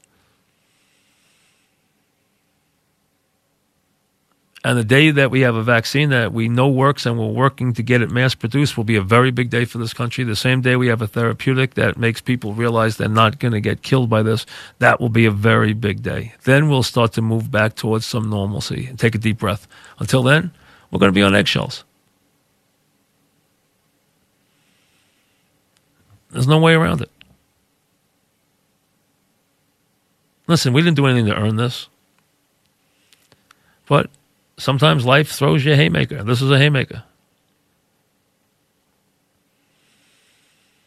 And 4.69 4.77
the 4.77 4.85
day 4.85 5.11
that 5.11 5.31
we 5.31 5.41
have 5.41 5.55
a 5.55 5.63
vaccine 5.63 6.11
that 6.11 6.35
we 6.35 6.47
know 6.47 6.69
works 6.69 7.07
and 7.07 7.19
we're 7.19 7.29
working 7.29 7.73
to 7.73 7.83
get 7.83 8.03
it 8.03 8.11
mass 8.11 8.35
produced 8.35 8.77
will 8.77 8.85
be 8.85 8.97
a 8.97 9.01
very 9.01 9.31
big 9.31 9.49
day 9.49 9.65
for 9.65 9.79
this 9.79 9.95
country. 9.95 10.25
The 10.25 10.37
same 10.37 10.61
day 10.61 10.77
we 10.77 10.89
have 10.89 11.01
a 11.01 11.07
therapeutic 11.07 11.73
that 11.77 11.97
makes 11.97 12.21
people 12.21 12.53
realize 12.53 12.99
they're 12.99 13.09
not 13.09 13.39
going 13.39 13.53
to 13.53 13.63
get 13.63 13.81
killed 13.81 14.11
by 14.11 14.23
this, 14.23 14.45
that 14.79 15.01
will 15.01 15.09
be 15.09 15.25
a 15.25 15.31
very 15.31 15.73
big 15.73 16.03
day. 16.03 16.35
Then 16.45 16.69
we'll 16.69 16.83
start 16.83 17.15
to 17.15 17.23
move 17.23 17.51
back 17.51 17.77
towards 17.77 18.05
some 18.05 18.29
normalcy 18.29 18.85
and 18.85 18.99
take 18.99 19.15
a 19.15 19.19
deep 19.19 19.39
breath. 19.39 19.67
Until 20.01 20.23
then, 20.23 20.51
we're 20.91 20.99
going 20.99 21.13
to 21.13 21.19
be 21.19 21.23
on 21.23 21.35
eggshells. 21.35 21.85
There's 26.31 26.47
no 26.47 26.59
way 26.59 26.75
around 26.75 27.01
it. 27.01 27.11
Listen, 30.47 30.75
we 30.75 30.83
didn't 30.83 30.99
do 30.99 31.07
anything 31.07 31.25
to 31.25 31.35
earn 31.35 31.57
this. 31.57 31.89
But 33.87 34.11
sometimes 34.59 35.05
life 35.05 35.31
throws 35.31 35.65
you 35.65 35.73
a 35.73 35.77
haymaker. 35.77 36.23
This 36.23 36.43
is 36.43 36.51
a 36.51 36.59
haymaker. 36.59 37.03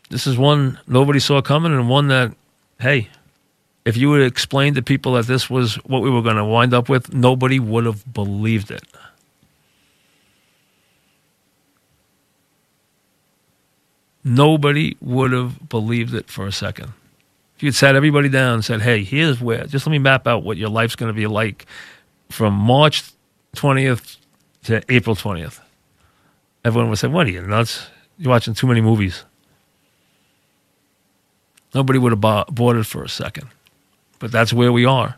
This 0.09 0.27
is 0.27 0.37
one 0.37 0.79
nobody 0.87 1.19
saw 1.19 1.41
coming, 1.41 1.71
and 1.71 1.89
one 1.89 2.09
that, 2.09 2.33
hey, 2.79 3.09
if 3.85 3.97
you 3.97 4.09
would 4.09 4.21
explain 4.21 4.75
to 4.75 4.81
people 4.81 5.13
that 5.13 5.25
this 5.25 5.49
was 5.49 5.75
what 5.85 6.01
we 6.01 6.09
were 6.09 6.21
going 6.21 6.35
to 6.35 6.45
wind 6.45 6.73
up 6.73 6.89
with, 6.89 7.13
nobody 7.13 7.59
would 7.59 7.85
have 7.85 8.13
believed 8.13 8.71
it. 8.71 8.83
Nobody 14.23 14.97
would 15.01 15.31
have 15.31 15.67
believed 15.69 16.13
it 16.13 16.29
for 16.29 16.45
a 16.45 16.51
second. 16.51 16.93
If 17.55 17.63
you'd 17.63 17.75
sat 17.75 17.95
everybody 17.95 18.29
down 18.29 18.55
and 18.55 18.65
said, 18.65 18.81
hey, 18.81 19.03
here's 19.03 19.39
where, 19.41 19.65
just 19.65 19.87
let 19.87 19.91
me 19.91 19.99
map 19.99 20.27
out 20.27 20.43
what 20.43 20.57
your 20.57 20.69
life's 20.69 20.95
going 20.95 21.09
to 21.09 21.17
be 21.17 21.25
like 21.25 21.65
from 22.29 22.53
March 22.53 23.03
20th 23.55 24.17
to 24.63 24.81
April 24.89 25.15
20th. 25.15 25.59
Everyone 26.63 26.89
would 26.89 26.99
say, 26.99 27.07
What 27.07 27.27
are 27.27 27.31
you, 27.31 27.41
nuts? 27.41 27.87
You're 28.17 28.29
watching 28.29 28.53
too 28.53 28.67
many 28.67 28.81
movies. 28.81 29.23
Nobody 31.73 31.99
would 31.99 32.11
have 32.11 32.21
bought 32.21 32.75
it 32.75 32.85
for 32.85 33.03
a 33.03 33.09
second. 33.09 33.47
But 34.19 34.31
that's 34.31 34.53
where 34.53 34.71
we 34.71 34.85
are. 34.85 35.15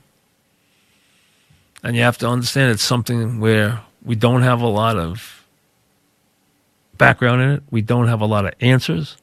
And 1.84 1.96
you 1.96 2.04
have 2.04 2.18
to 2.20 2.28
understand 2.28 2.72
it's 2.72 2.84
something 2.84 3.40
where 3.40 3.82
we 4.04 4.16
don't 4.16 4.44
have 4.44 4.62
a 4.62 4.68
lot 4.68 4.98
of 4.98 5.46
background 6.98 7.42
in 7.42 7.50
it, 7.50 7.64
we 7.72 7.82
don't 7.82 8.08
have 8.08 8.22
a 8.22 8.26
lot 8.26 8.46
of 8.46 8.54
answers, 8.62 9.18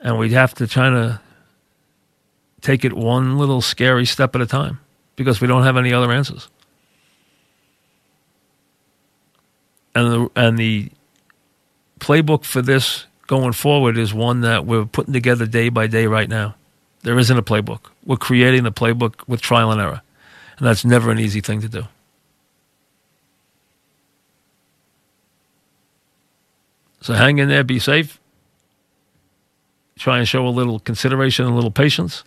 and 0.00 0.18
we 0.18 0.30
have 0.30 0.54
to 0.54 0.66
try 0.66 0.90
to 0.90 1.20
take 2.60 2.84
it 2.84 2.92
one 2.94 3.38
little 3.38 3.60
scary 3.60 4.06
step 4.06 4.34
at 4.34 4.40
a 4.40 4.46
time 4.46 4.80
because 5.14 5.40
we 5.40 5.46
don't 5.46 5.62
have 5.62 5.76
any 5.76 5.92
other 5.92 6.10
answers. 6.10 6.48
And 9.94 10.12
the 10.12 10.30
and 10.36 10.58
the 10.58 10.90
playbook 12.00 12.44
for 12.44 12.62
this 12.62 13.06
going 13.26 13.52
forward 13.52 13.96
is 13.96 14.12
one 14.12 14.42
that 14.42 14.66
we're 14.66 14.84
putting 14.84 15.12
together 15.12 15.46
day 15.46 15.68
by 15.68 15.86
day 15.86 16.06
right 16.06 16.28
now. 16.28 16.54
There 17.02 17.18
isn't 17.18 17.36
a 17.36 17.42
playbook. 17.42 17.90
We're 18.04 18.16
creating 18.16 18.66
a 18.66 18.72
playbook 18.72 19.26
with 19.26 19.40
trial 19.40 19.70
and 19.70 19.80
error, 19.80 20.02
and 20.58 20.66
that's 20.66 20.84
never 20.84 21.10
an 21.10 21.18
easy 21.18 21.40
thing 21.40 21.60
to 21.60 21.68
do. 21.68 21.84
So 27.00 27.12
hang 27.12 27.38
in 27.38 27.48
there, 27.48 27.62
be 27.64 27.78
safe. 27.78 28.18
Try 29.98 30.18
and 30.18 30.26
show 30.26 30.46
a 30.46 30.48
little 30.48 30.80
consideration 30.80 31.44
and 31.44 31.52
a 31.52 31.54
little 31.54 31.70
patience. 31.70 32.24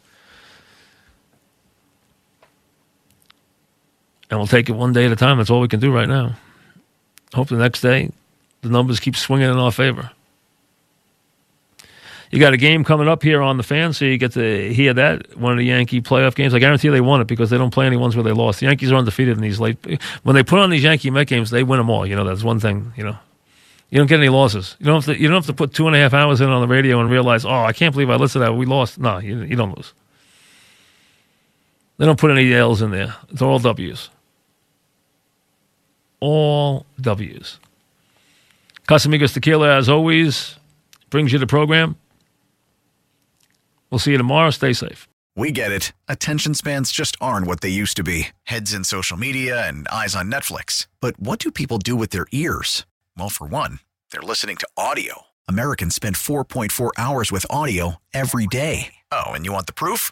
And 4.30 4.40
we'll 4.40 4.48
take 4.48 4.70
it 4.70 4.74
one 4.74 4.94
day 4.94 5.06
at 5.06 5.12
a 5.12 5.16
time. 5.16 5.38
That's 5.38 5.50
all 5.50 5.62
we 5.62 5.68
can 5.68 5.80
do 5.80 5.92
right 5.92 6.08
now 6.08 6.36
hope 7.38 7.50
the 7.50 7.56
next 7.56 7.82
day 7.82 8.10
the 8.64 8.70
numbers 8.70 9.00
keep 9.00 9.16
swinging 9.16 9.50
in 9.50 9.58
our 9.58 9.72
favor. 9.72 10.10
You 12.32 12.40
got 12.40 12.52
a 12.52 12.58
game 12.58 12.84
coming 12.84 13.08
up 13.08 13.22
here 13.22 13.42
on 13.42 13.58
the 13.58 13.64
fan, 13.64 13.94
so 13.94 14.04
you 14.04 14.18
get 14.18 14.34
to 14.34 14.74
hear 14.74 14.94
that 14.96 15.38
one 15.38 15.54
of 15.54 15.60
the 15.60 15.64
Yankee 15.64 16.02
playoff 16.02 16.36
games. 16.36 16.54
I 16.54 16.60
guarantee 16.60 16.90
they 16.90 17.00
won 17.00 17.22
it 17.22 17.28
because 17.28 17.52
they 17.52 17.58
don't 17.58 17.72
play 17.72 17.86
any 17.86 17.96
ones 17.96 18.16
where 18.16 18.24
they 18.24 18.34
lost. 18.34 18.60
The 18.60 18.66
Yankees 18.66 18.92
are 18.92 18.96
undefeated 18.96 19.38
in 19.38 19.42
these 19.42 19.60
late. 19.60 19.78
When 20.24 20.36
they 20.36 20.44
put 20.44 20.60
on 20.60 20.72
these 20.72 20.84
Yankee 20.84 21.12
Met 21.12 21.28
games, 21.28 21.52
they 21.52 21.64
win 21.64 21.78
them 21.78 21.90
all. 21.90 22.06
You 22.06 22.16
know 22.16 22.26
that's 22.26 22.44
one 22.44 22.60
thing. 22.60 22.92
You 22.98 23.04
know, 23.06 23.18
you 23.92 24.00
don't 24.00 24.08
get 24.08 24.20
any 24.20 24.30
losses. 24.30 24.76
You 24.80 24.88
don't 24.88 24.96
have 24.96 25.16
to. 25.16 25.22
You 25.22 25.28
don't 25.30 25.38
have 25.38 25.46
to 25.46 25.54
put 25.54 25.74
two 25.74 25.88
and 25.88 25.96
a 25.96 26.00
half 26.00 26.14
hours 26.14 26.42
in 26.42 26.50
on 26.50 26.60
the 26.60 26.68
radio 26.68 27.00
and 27.00 27.10
realize, 27.10 27.46
oh, 27.46 27.64
I 27.64 27.72
can't 27.72 27.94
believe 27.94 28.10
I 28.10 28.16
listened 28.16 28.44
to 28.44 28.52
that. 28.52 28.58
We 28.58 28.66
lost. 28.66 29.00
No, 29.00 29.20
you, 29.20 29.44
you 29.44 29.56
don't 29.56 29.78
lose. 29.78 29.94
They 31.98 32.06
don't 32.06 32.20
put 32.20 32.32
any 32.32 32.52
L's 32.52 32.82
in 32.82 32.92
there. 32.92 33.16
It's 33.30 33.42
all 33.42 33.60
W's 33.60 34.10
all 36.20 36.86
W's. 37.02 37.60
Casamigos 38.88 39.34
Tequila, 39.34 39.76
as 39.76 39.90
always, 39.90 40.56
brings 41.10 41.34
you 41.34 41.40
the 41.40 41.48
program. 41.48 41.96
We'll 43.90 44.00
see 44.00 44.12
you 44.12 44.18
tomorrow. 44.18 44.50
Stay 44.50 44.74
safe. 44.74 45.08
We 45.36 45.52
get 45.52 45.72
it. 45.72 45.94
Attention 46.08 46.56
spans 46.56 46.92
just 46.92 47.16
aren't 47.22 47.46
what 47.46 47.62
they 47.62 47.70
used 47.70 47.96
to 47.98 48.04
be 48.04 48.30
heads 48.44 48.74
in 48.74 48.84
social 48.84 49.18
media 49.18 49.68
and 49.68 49.88
eyes 49.90 50.16
on 50.16 50.32
Netflix. 50.32 50.88
But 51.00 51.20
what 51.20 51.40
do 51.40 51.52
people 51.52 51.78
do 51.78 51.96
with 51.96 52.10
their 52.10 52.26
ears? 52.32 52.86
Well, 53.16 53.30
for 53.30 53.46
one, 53.46 53.80
they're 54.12 54.22
listening 54.22 54.58
to 54.58 54.68
audio. 54.76 55.24
Americans 55.48 55.94
spend 55.94 56.16
4.4 56.16 56.90
hours 56.98 57.32
with 57.32 57.46
audio 57.50 57.98
every 58.14 58.48
day. 58.48 58.96
Oh, 59.12 59.28
and 59.28 59.46
you 59.46 59.54
want 59.54 59.68
the 59.68 59.74
proof? 59.74 60.12